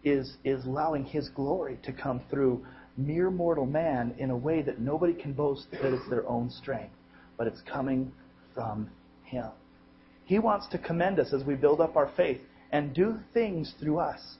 [0.02, 2.64] is, is allowing His glory to come through
[2.96, 6.94] mere mortal man in a way that nobody can boast that it's their own strength,
[7.36, 8.12] but it's coming
[8.54, 8.90] from
[9.24, 9.48] Him.
[10.26, 12.40] He wants to commend us as we build up our faith
[12.72, 14.36] and do things through us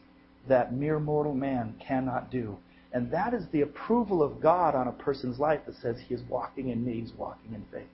[0.49, 2.57] that mere mortal man cannot do.
[2.93, 6.23] And that is the approval of God on a person's life that says he is
[6.29, 7.89] walking in me, he's walking in faith.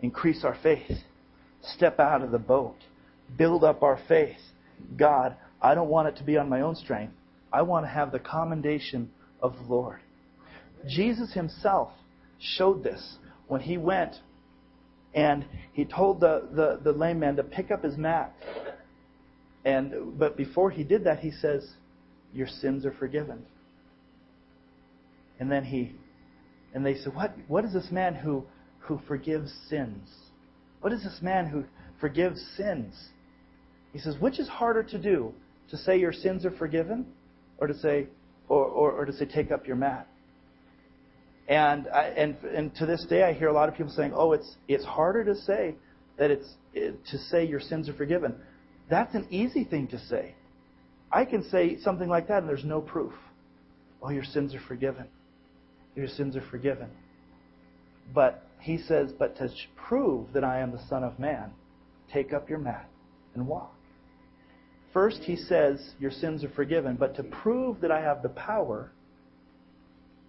[0.00, 0.98] Increase our faith.
[1.62, 2.76] Step out of the boat.
[3.36, 4.38] Build up our faith.
[4.96, 7.14] God, I don't want it to be on my own strength.
[7.52, 9.10] I want to have the commendation
[9.42, 9.98] of the Lord.
[10.86, 11.90] Jesus himself
[12.38, 13.16] showed this
[13.48, 14.14] when he went
[15.14, 18.32] and he told the, the, the lame man to pick up his mat.
[19.64, 21.68] And but before he did that, he says,
[22.32, 23.44] Your sins are forgiven.
[25.40, 25.92] And then he
[26.74, 28.44] and they said, What what is this man who
[28.80, 30.08] who forgives sins?
[30.80, 31.64] What is this man who
[32.00, 32.94] forgives sins?
[33.92, 35.32] He says, which is harder to do?
[35.70, 37.06] To say your sins are forgiven
[37.58, 38.06] or to say
[38.48, 40.06] or, or, or to say take up your mat?
[41.48, 44.32] And, I, and, and to this day, I hear a lot of people saying, "Oh,
[44.32, 45.76] it's it's harder to say
[46.18, 48.34] that it's it, to say your sins are forgiven."
[48.90, 50.34] That's an easy thing to say.
[51.10, 53.12] I can say something like that, and there's no proof.
[54.02, 55.06] Oh, your sins are forgiven.
[55.96, 56.88] Your sins are forgiven.
[58.14, 61.50] But he says, but to prove that I am the Son of Man,
[62.12, 62.88] take up your mat
[63.34, 63.74] and walk.
[64.92, 66.96] First, he says, your sins are forgiven.
[66.96, 68.90] But to prove that I have the power,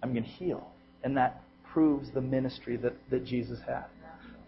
[0.02, 0.70] I'm going to heal.
[1.02, 1.42] And that
[1.72, 3.84] proves the ministry that, that Jesus had.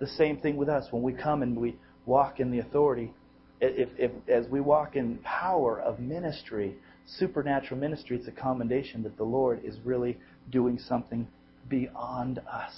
[0.01, 0.87] The same thing with us.
[0.90, 3.14] When we come and we walk in the authority,
[3.62, 6.75] if, if, as we walk in power of ministry,
[7.07, 10.18] supernatural ministry, it's a commendation that the Lord is really
[10.51, 11.29] doing something
[11.68, 12.72] beyond us.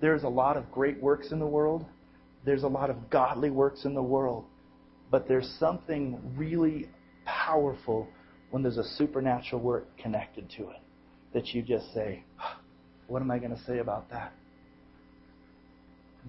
[0.00, 1.84] There's a lot of great works in the world.
[2.44, 4.44] There's a lot of godly works in the world.
[5.10, 6.88] But there's something really
[7.26, 8.08] powerful
[8.50, 10.80] when there's a supernatural work connected to it
[11.34, 12.24] that you just say,
[13.08, 14.32] What am I going to say about that?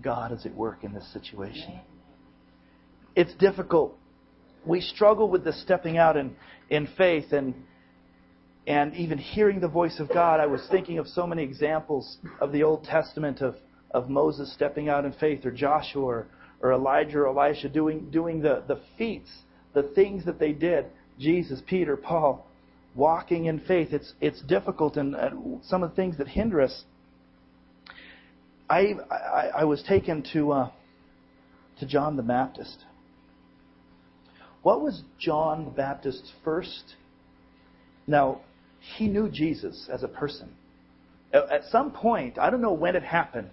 [0.01, 1.79] God is at work in this situation.
[3.17, 3.97] It's difficult.
[4.63, 6.35] We struggle with the stepping out in,
[6.69, 7.55] in faith and
[8.67, 10.39] and even hearing the voice of God.
[10.39, 13.55] I was thinking of so many examples of the Old Testament of,
[13.91, 16.27] of Moses stepping out in faith, or Joshua, or,
[16.61, 19.31] or Elijah, or Elisha doing, doing the, the feats,
[19.73, 20.85] the things that they did.
[21.17, 22.45] Jesus, Peter, Paul,
[22.93, 23.93] walking in faith.
[23.93, 26.83] It's, it's difficult, and, and some of the things that hinder us.
[28.69, 30.71] I, I, I was taken to, uh,
[31.79, 32.83] to John the Baptist.
[34.67, 36.95] What was John the Baptist's first?
[38.05, 38.41] Now,
[38.97, 40.49] he knew Jesus as a person.
[41.31, 43.51] At some point, I don't know when it happened.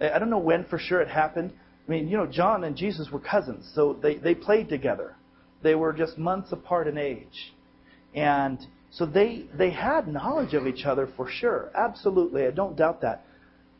[0.00, 1.52] I don't know when for sure it happened.
[1.86, 5.16] I mean, you know, John and Jesus were cousins, so they, they played together.
[5.62, 7.52] They were just months apart in age.
[8.14, 8.58] And
[8.90, 11.70] so they, they had knowledge of each other for sure.
[11.74, 12.46] Absolutely.
[12.46, 13.26] I don't doubt that.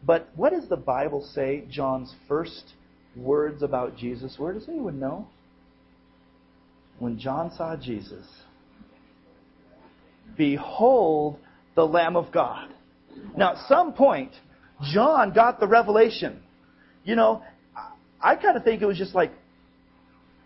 [0.04, 2.74] But what does the Bible say John's first
[3.16, 4.52] words about Jesus were?
[4.52, 5.28] Does anyone know?
[6.98, 8.26] When John saw Jesus,
[10.36, 11.38] Behold
[11.74, 12.68] the Lamb of God.
[13.36, 14.32] Now, at some point,
[14.92, 16.42] John got the revelation.
[17.04, 17.42] You know,
[18.20, 19.32] I kind of think it was just like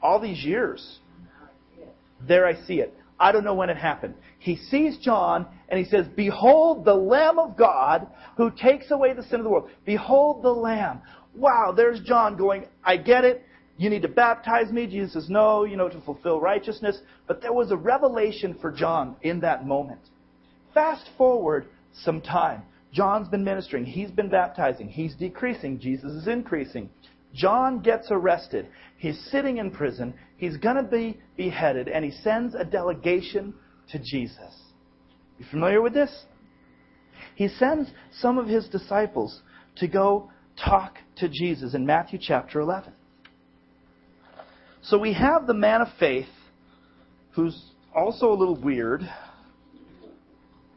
[0.02, 0.98] all these years.
[2.26, 2.94] There I see it.
[3.18, 4.14] I don't know when it happened.
[4.38, 9.22] He sees John and he says, Behold the Lamb of God who takes away the
[9.24, 9.68] sin of the world.
[9.84, 11.00] Behold the Lamb.
[11.34, 13.44] Wow, there's John going, I get it.
[13.80, 14.86] You need to baptize me.
[14.86, 16.98] Jesus says, No, you know, to fulfill righteousness.
[17.26, 20.02] But there was a revelation for John in that moment.
[20.74, 22.60] Fast forward some time.
[22.92, 23.86] John's been ministering.
[23.86, 24.86] He's been baptizing.
[24.86, 25.80] He's decreasing.
[25.80, 26.90] Jesus is increasing.
[27.32, 28.68] John gets arrested.
[28.98, 30.12] He's sitting in prison.
[30.36, 31.88] He's going to be beheaded.
[31.88, 33.54] And he sends a delegation
[33.92, 34.60] to Jesus.
[35.38, 36.26] You familiar with this?
[37.34, 39.40] He sends some of his disciples
[39.76, 40.30] to go
[40.62, 42.92] talk to Jesus in Matthew chapter 11.
[44.82, 46.28] So we have the man of faith
[47.32, 47.62] who's
[47.94, 49.02] also a little weird.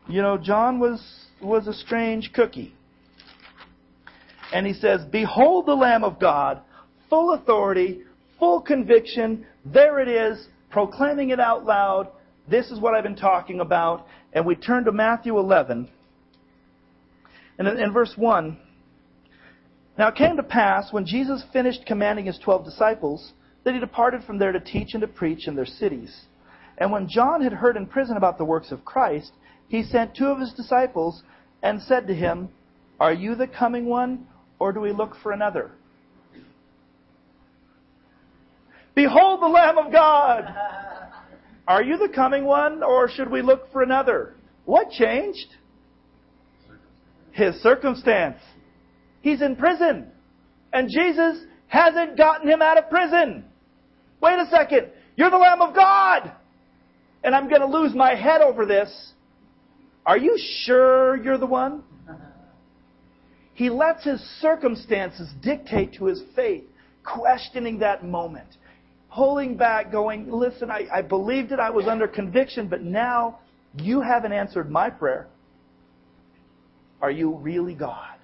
[0.08, 1.02] You know, John was
[1.42, 2.74] was a strange cookie.
[4.54, 6.62] And he says, Behold the Lamb of God,
[7.10, 8.02] full authority,
[8.40, 9.46] full conviction.
[9.66, 12.10] There it is, proclaiming it out loud.
[12.50, 14.06] This is what I've been talking about.
[14.34, 15.90] And we turn to Matthew 11.
[17.58, 18.58] And in, in verse 1,
[19.98, 23.32] Now it came to pass, when Jesus finished commanding his twelve disciples,
[23.64, 26.26] that he departed from there to teach and to preach in their cities.
[26.78, 29.32] And when John had heard in prison about the works of Christ,
[29.68, 31.24] he sent two of his disciples
[31.62, 32.50] and said to him,
[33.00, 34.28] Are you the coming one,
[34.60, 35.72] or do we look for another?
[38.96, 40.44] Behold the Lamb of God!
[41.68, 44.36] Are you the coming one, or should we look for another?
[44.66, 45.48] What changed?
[47.32, 48.38] His circumstance.
[49.22, 50.08] He's in prison.
[50.74, 53.46] And Jesus hasn't gotten him out of prison.
[54.24, 54.88] Wait a second.
[55.18, 56.32] You're the Lamb of God!
[57.26, 59.12] And I'm going to lose my head over this.
[60.06, 61.84] Are you sure you're the one?
[63.56, 66.64] He lets his circumstances dictate to his faith,
[67.04, 68.48] questioning that moment,
[69.14, 73.38] pulling back, going, Listen, I, I believed it, I was under conviction, but now
[73.78, 75.28] you haven't answered my prayer.
[77.00, 78.16] Are you really God?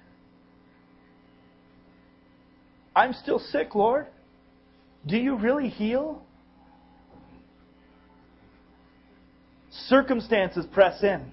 [2.96, 4.08] I'm still sick, Lord.
[5.06, 6.22] Do you really heal?
[9.70, 11.32] Circumstances press in.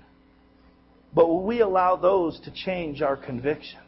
[1.14, 3.80] But will we allow those to change our conviction?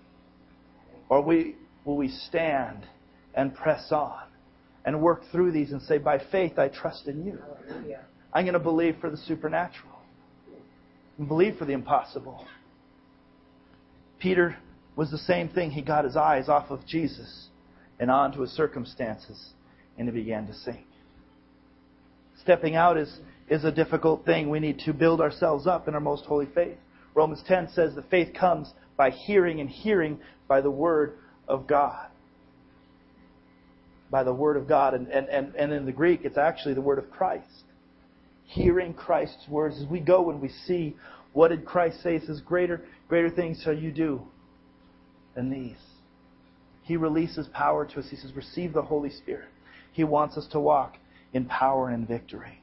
[1.10, 2.86] Or will we stand
[3.34, 4.24] and press on
[4.86, 7.40] and work through these and say, by faith, I trust in you?
[8.34, 9.98] I'm going to believe for the supernatural,
[11.18, 12.46] and believe for the impossible.
[14.20, 14.56] Peter
[14.96, 15.72] was the same thing.
[15.72, 17.48] He got his eyes off of Jesus
[18.00, 19.54] and onto his circumstances,
[20.00, 20.86] and he began to sing.
[22.42, 23.20] Stepping out is,
[23.50, 24.50] is a difficult thing.
[24.50, 26.78] We need to build ourselves up in our most holy faith.
[27.14, 32.08] Romans 10 says the faith comes by hearing and hearing by the Word of God.
[34.10, 34.94] By the Word of God.
[34.94, 37.46] And, and, and, and in the Greek, it's actually the Word of Christ.
[38.46, 39.80] Hearing Christ's words.
[39.82, 40.96] As we go and we see
[41.34, 44.22] what did Christ say, he says, greater, greater things shall you do
[45.36, 45.78] than these.
[46.84, 48.08] He releases power to us.
[48.10, 49.50] He says, receive the Holy Spirit.
[50.00, 50.96] He wants us to walk
[51.34, 52.62] in power and victory.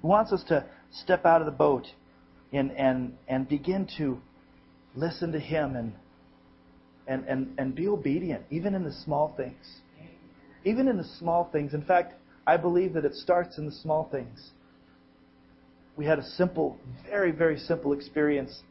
[0.00, 1.88] He wants us to step out of the boat
[2.52, 4.20] and, and, and begin to
[4.94, 5.92] listen to Him and,
[7.08, 9.80] and, and, and be obedient, even in the small things.
[10.64, 11.74] Even in the small things.
[11.74, 12.14] In fact,
[12.46, 14.50] I believe that it starts in the small things.
[15.96, 16.78] We had a simple,
[17.10, 18.62] very, very simple experience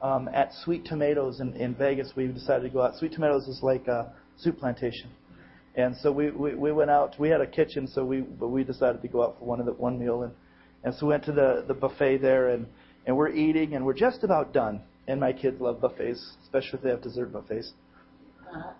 [0.00, 2.12] um, at Sweet Tomatoes in, in Vegas.
[2.14, 2.94] We decided to go out.
[2.94, 5.10] Sweet Tomatoes is like a soup plantation.
[5.76, 7.18] And so we, we, we went out.
[7.18, 9.66] We had a kitchen, so we but we decided to go out for one of
[9.66, 10.32] the one meal, and
[10.84, 12.66] and so we went to the the buffet there, and
[13.06, 14.82] and we're eating, and we're just about done.
[15.06, 17.72] And my kids love buffets, especially if they have dessert buffets.
[18.40, 18.72] Uh-huh.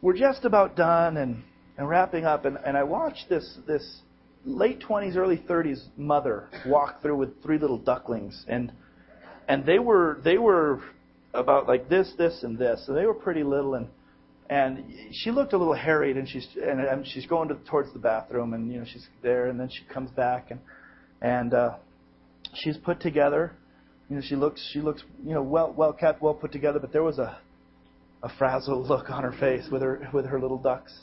[0.00, 1.42] We're just about done and,
[1.76, 4.02] and wrapping up, and, and I watched this this
[4.44, 8.70] late 20s, early 30s mother walk through with three little ducklings, and
[9.48, 10.80] and they were they were
[11.34, 13.88] about like this, this, and this, and they were pretty little, and
[14.50, 17.98] and she looked a little harried, and she's and, and she's going to, towards the
[17.98, 20.60] bathroom, and you know she's there, and then she comes back, and
[21.20, 21.76] and uh,
[22.54, 23.52] she's put together.
[24.08, 26.92] You know, she looks she looks you know well well kept, well put together, but
[26.92, 27.38] there was a
[28.22, 30.98] a frazzled look on her face with her with her little ducks.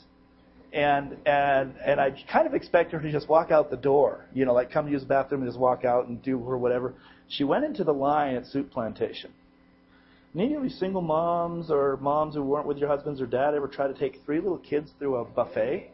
[0.72, 4.44] And and and I kind of expect her to just walk out the door, you
[4.44, 6.94] know, like come use the bathroom and just walk out and do her whatever.
[7.28, 9.30] She went into the line at Souplantation.
[10.36, 13.68] Any of you single moms or moms who weren't with your husbands or dad ever
[13.68, 15.92] try to take three little kids through a buffet?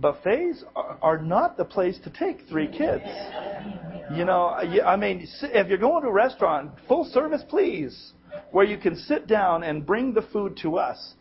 [0.00, 3.04] buffets are not the place to take three kids.
[4.14, 8.12] You know, I mean, if you're going to a restaurant, full service, please,
[8.50, 11.14] where you can sit down and bring the food to us.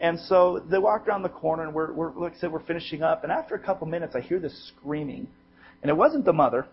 [0.00, 3.02] And so they walk around the corner, and we're, we're like I said, we're finishing
[3.02, 3.22] up.
[3.22, 5.28] And after a couple minutes, I hear this screaming
[5.82, 6.66] And it wasn't the mother.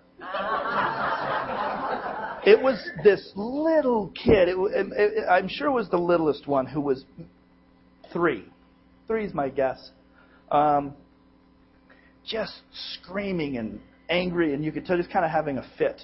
[2.45, 4.49] It was this little kid.
[4.49, 7.03] It, it, it, I'm sure it was the littlest one who was
[8.13, 8.45] three.
[9.07, 9.91] Three is my guess.
[10.51, 10.93] Um,
[12.25, 12.53] just
[13.01, 13.79] screaming and
[14.09, 16.01] angry, and you could tell just kind of having a fit.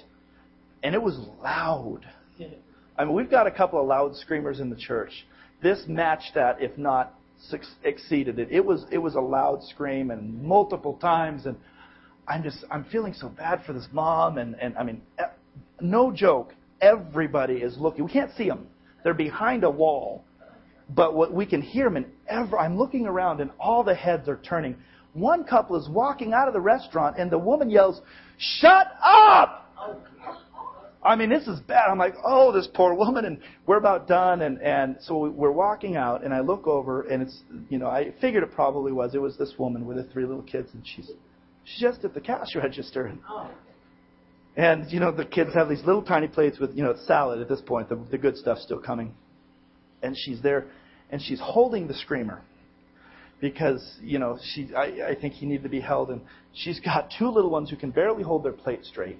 [0.82, 2.06] And it was loud.
[2.98, 5.26] I mean, we've got a couple of loud screamers in the church.
[5.62, 7.14] This matched that, if not
[7.84, 8.48] exceeded it.
[8.50, 11.56] It was it was a loud scream and multiple times, and
[12.26, 15.02] I'm just I'm feeling so bad for this mom, and and I mean,
[15.80, 16.54] no joke.
[16.80, 18.04] Everybody is looking.
[18.04, 18.66] We can't see them.
[19.02, 20.24] They're behind a wall,
[20.90, 21.96] but what we can hear them.
[21.96, 24.76] And ever, I'm looking around, and all the heads are turning.
[25.14, 28.02] One couple is walking out of the restaurant, and the woman yells,
[28.38, 29.72] "Shut up!"
[31.02, 31.88] I mean, this is bad.
[31.88, 35.96] I'm like, oh, this poor woman, and we're about done, and and so we're walking
[35.96, 39.14] out, and I look over, and it's, you know, I figured it probably was.
[39.14, 41.10] It was this woman with the three little kids, and she's
[41.64, 43.20] she's just at the cash register, and
[44.56, 47.48] and you know, the kids have these little tiny plates with, you know, salad at
[47.48, 47.88] this point.
[47.88, 49.14] The the good stuff's still coming,
[50.02, 50.66] and she's there,
[51.10, 52.42] and she's holding the screamer
[53.40, 56.22] because you know she I, I think he needed to be held and
[56.54, 59.18] she's got two little ones who can barely hold their plate straight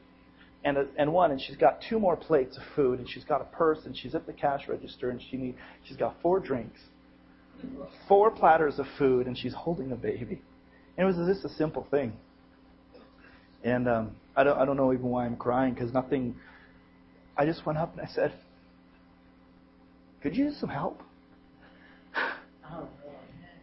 [0.66, 3.40] and, a, and one, and she's got two more plates of food, and she's got
[3.40, 6.80] a purse, and she's at the cash register, and she need, she's got four drinks,
[8.08, 10.42] four platters of food, and she's holding a baby.
[10.98, 12.14] And it was just a simple thing.
[13.66, 16.36] And um, I don't I don't know even why I'm crying because nothing.
[17.36, 18.32] I just went up and I said,
[20.22, 21.02] "Could you use some help?"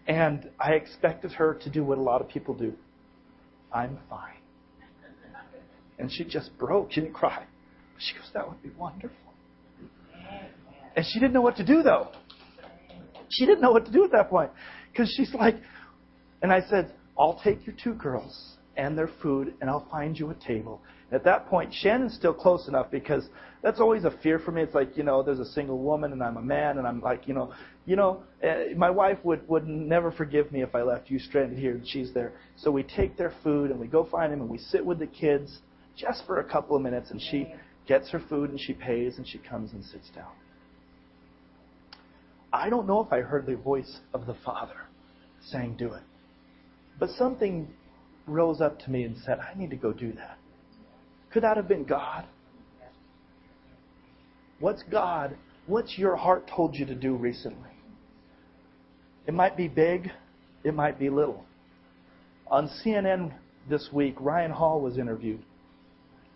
[0.05, 2.73] And I expected her to do what a lot of people do.
[3.71, 4.35] I'm fine.
[5.97, 6.91] And she just broke.
[6.91, 7.45] She didn't cry.
[7.97, 9.15] She goes, That would be wonderful.
[10.97, 12.09] And she didn't know what to do, though.
[13.29, 14.51] She didn't know what to do at that point.
[14.91, 15.55] Because she's like,
[16.41, 20.29] and I said, I'll take your two girls and their food, and I'll find you
[20.31, 20.81] a table.
[21.11, 23.27] At that point, Shannon's still close enough because
[23.61, 24.63] that's always a fear for me.
[24.63, 27.27] It's like, you know, there's a single woman and I'm a man, and I'm like,
[27.27, 27.53] you know,
[27.85, 31.59] you know, uh, my wife would would never forgive me if I left you stranded
[31.59, 32.33] here and she's there.
[32.57, 35.07] So we take their food and we go find them and we sit with the
[35.07, 35.59] kids
[35.95, 37.53] just for a couple of minutes, and she
[37.87, 40.31] gets her food and she pays and she comes and sits down.
[42.51, 44.87] I don't know if I heard the voice of the Father
[45.49, 46.03] saying, Do it.
[46.99, 47.67] But something
[48.27, 50.37] rose up to me and said, I need to go do that.
[51.31, 52.25] Could that have been God?
[54.59, 55.35] What's God?
[55.65, 57.69] What's your heart told you to do recently?
[59.25, 60.11] It might be big,
[60.63, 61.45] it might be little.
[62.47, 63.33] On CNN
[63.69, 65.41] this week, Ryan Hall was interviewed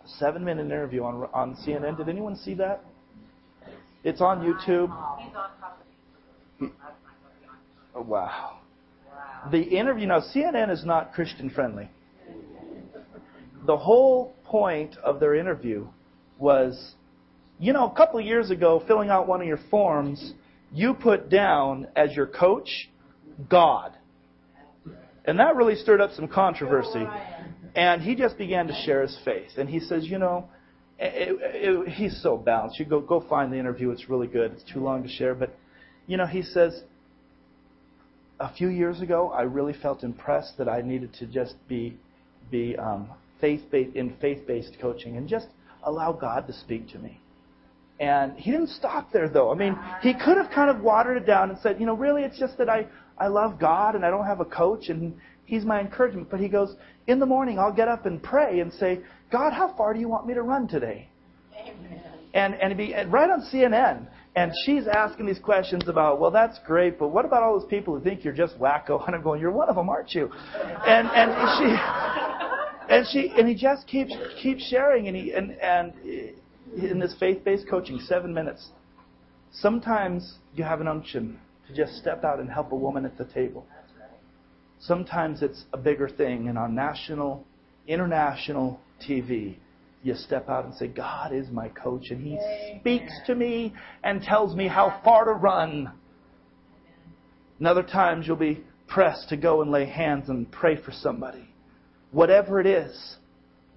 [0.04, 1.96] A seven minute interview on, on CNN.
[1.96, 2.82] Did anyone see that?
[4.04, 4.88] It's on YouTube.
[6.60, 6.72] Mm.
[7.94, 8.58] Oh, wow.
[9.50, 11.90] The interview, now CNN is not Christian friendly.
[13.66, 15.86] The whole point of their interview
[16.38, 16.94] was,
[17.58, 20.32] you know, a couple of years ago, filling out one of your forms,
[20.72, 22.88] you put down as your coach,
[23.48, 23.92] God.
[25.24, 27.06] And that really stirred up some controversy.
[27.74, 29.50] And he just began to share his faith.
[29.56, 30.48] And he says, you know,
[30.98, 32.78] it, it, he's so balanced.
[32.78, 33.90] You go go find the interview.
[33.90, 34.52] It's really good.
[34.52, 35.54] It's too long to share, but
[36.06, 36.82] you know, he says,
[38.40, 41.96] a few years ago, I really felt impressed that I needed to just be
[42.50, 43.10] be um,
[43.40, 45.48] faith based in faith based coaching and just
[45.84, 47.20] allow God to speak to me.
[48.00, 49.50] And he didn't stop there though.
[49.50, 52.22] I mean, he could have kind of watered it down and said, you know, really,
[52.22, 52.86] it's just that I
[53.18, 55.14] I love God and I don't have a coach and
[55.48, 56.28] He's my encouragement.
[56.30, 56.76] But he goes,
[57.06, 59.00] in the morning, I'll get up and pray and say,
[59.32, 61.08] God, how far do you want me to run today?
[61.58, 62.02] Amen.
[62.34, 64.06] And, and, be, and right on CNN.
[64.38, 67.98] And she's asking these questions about, well, that's great, but what about all those people
[67.98, 69.04] who think you're just wacko?
[69.06, 70.30] And I'm going, you're one of them, aren't you?
[70.86, 75.92] And, and she, and she, and he just keeps, keeps sharing and he, and, and
[76.76, 78.68] in this faith-based coaching, seven minutes.
[79.50, 83.24] Sometimes you have an unction to just step out and help a woman at the
[83.24, 83.66] table.
[84.78, 87.44] Sometimes it's a bigger thing, and on national,
[87.88, 89.56] international TV,
[90.02, 92.38] you step out and say, God is my coach, and He
[92.80, 93.74] speaks to me
[94.04, 95.92] and tells me how far to run.
[97.58, 101.48] And other times you'll be pressed to go and lay hands and pray for somebody.
[102.12, 103.16] Whatever it is,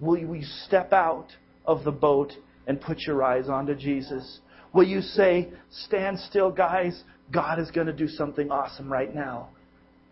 [0.00, 1.28] will you step out
[1.66, 2.32] of the boat
[2.66, 4.40] and put your eyes onto Jesus?
[4.72, 7.02] Will you say, Stand still, guys?
[7.30, 9.48] God is going to do something awesome right now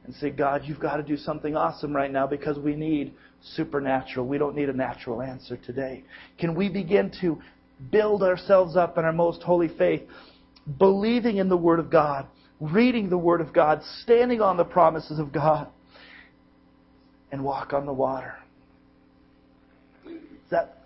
[0.05, 4.27] and say, God, you've got to do something awesome right now because we need supernatural.
[4.27, 6.05] We don't need a natural answer today.
[6.39, 7.41] Can we begin to
[7.91, 10.03] build ourselves up in our most holy faith,
[10.79, 12.27] believing in the Word of God,
[12.61, 15.69] reading the Word of God, standing on the promises of God,
[17.33, 18.35] and walk on the water?
[20.07, 20.81] Is that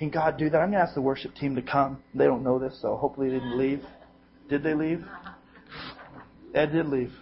[0.00, 0.56] can God do that?
[0.56, 2.02] I'm going to ask the worship team to come.
[2.14, 3.82] They don't know this, so hopefully they didn't leave.
[4.48, 5.02] Did they leave?
[5.02, 5.32] Uh-huh.
[6.54, 7.12] Ed did leave.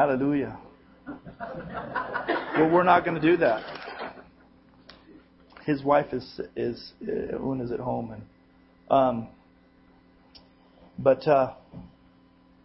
[0.00, 0.58] Hallelujah.
[1.06, 3.62] Well, we're not going to do that.
[5.66, 8.22] His wife is is uh, Un is at home, and
[8.90, 9.28] um,
[10.98, 11.52] but uh,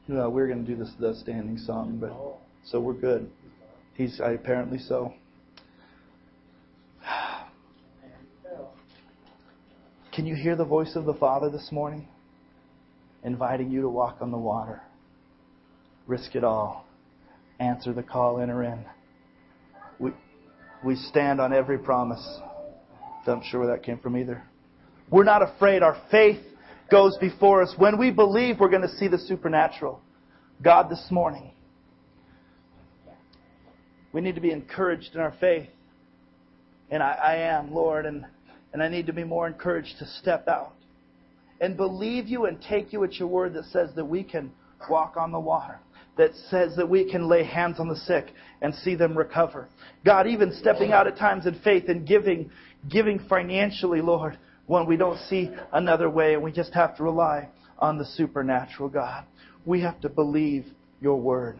[0.07, 2.13] you know, we're going to do this the standing song, but
[2.71, 3.29] so we're good.
[3.95, 5.13] He's apparently so.
[10.13, 12.07] Can you hear the voice of the Father this morning?
[13.25, 14.81] Inviting you to walk on the water.
[16.07, 16.85] Risk it all.
[17.59, 18.85] Answer the call, enter in.
[19.99, 20.11] We,
[20.83, 22.23] we stand on every promise.
[23.27, 24.43] I'm sure where that came from either.
[25.09, 25.81] We're not afraid.
[25.81, 26.41] Our faith
[26.91, 27.73] goes before us.
[27.77, 30.01] When we believe, we're going to see the supernatural.
[30.61, 31.51] God, this morning,
[34.13, 35.69] we need to be encouraged in our faith.
[36.89, 38.25] And I, I am, Lord, and,
[38.73, 40.73] and I need to be more encouraged to step out
[41.59, 44.51] and believe you and take you at your word that says that we can
[44.89, 45.79] walk on the water,
[46.17, 48.27] that says that we can lay hands on the sick
[48.61, 49.67] and see them recover.
[50.05, 52.49] God, even stepping out at times in faith and giving,
[52.89, 54.37] giving financially, Lord,
[54.67, 57.49] when we don't see another way and we just have to rely
[57.79, 59.25] on the supernatural God.
[59.65, 60.65] We have to believe
[61.01, 61.59] your word.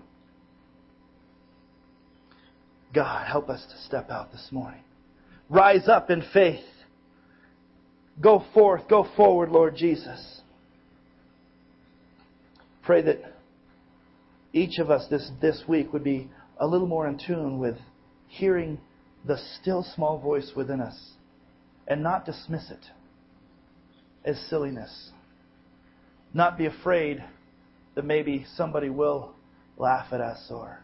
[2.94, 4.82] God, help us to step out this morning.
[5.50, 6.64] Rise up in faith.
[8.22, 10.40] Go forth, go forward, Lord Jesus.
[12.84, 13.35] Pray that
[14.56, 16.30] each of us this, this week would be
[16.60, 17.76] a little more in tune with
[18.28, 18.80] hearing
[19.28, 20.98] the still small voice within us
[21.88, 22.86] and not dismiss it
[24.24, 25.12] as silliness.
[26.34, 27.22] Not be afraid
[27.96, 29.36] that maybe somebody will
[29.78, 30.80] laugh at us or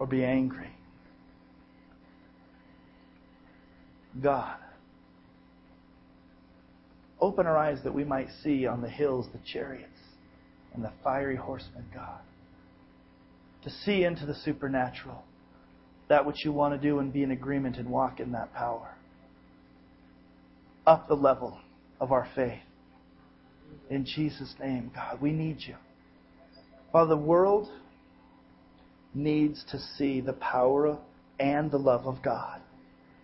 [0.00, 0.70] or be angry.
[4.20, 4.56] God,
[7.20, 9.98] open our eyes that we might see on the hills the chariots
[10.78, 12.20] and the fiery horseman God.
[13.64, 15.24] To see into the supernatural,
[16.08, 18.94] that which you want to do and be in agreement and walk in that power.
[20.86, 21.58] Up the level
[22.00, 22.62] of our faith.
[23.90, 25.74] In Jesus' name, God, we need you.
[26.92, 27.68] Father, the world
[29.12, 30.96] needs to see the power
[31.40, 32.60] and the love of God.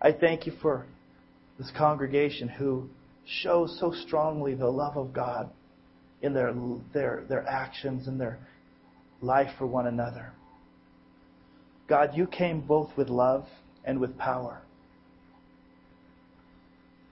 [0.03, 0.87] I thank you for
[1.57, 2.89] this congregation who
[3.25, 5.51] shows so strongly the love of God
[6.25, 6.55] in their,
[6.93, 8.39] their, their actions and their
[9.21, 10.33] life for one another.
[11.87, 13.47] God, you came both with love
[13.85, 14.63] and with power.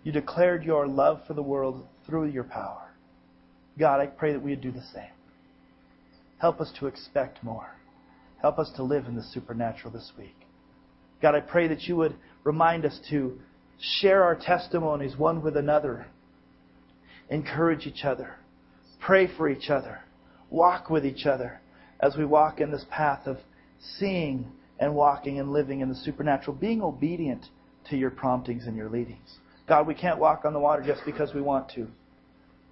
[0.03, 2.91] You declared your love for the world through your power.
[3.79, 5.05] God, I pray that we would do the same.
[6.39, 7.71] Help us to expect more.
[8.41, 10.35] Help us to live in the supernatural this week.
[11.21, 13.39] God, I pray that you would remind us to
[13.81, 16.07] share our testimonies one with another,
[17.31, 18.35] encourage each other,
[19.05, 20.01] pray for each other,
[20.51, 21.61] walk with each other
[22.01, 23.37] as we walk in this path of
[23.99, 27.47] seeing and walking and living in the supernatural, being obedient
[27.91, 29.39] to your promptings and your leadings.
[29.69, 31.87] God, we can't walk on the water just because we want to,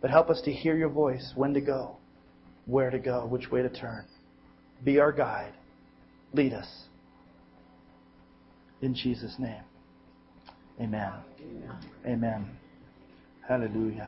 [0.01, 1.97] but help us to hear your voice, when to go,
[2.67, 4.05] where to go, which way to turn.
[4.85, 5.53] Be our guide.
[6.33, 6.69] Lead us.
[8.83, 9.63] In Jesus' name.
[10.81, 11.13] Amen.
[12.07, 12.47] Amen.
[13.47, 13.99] Hallelujah.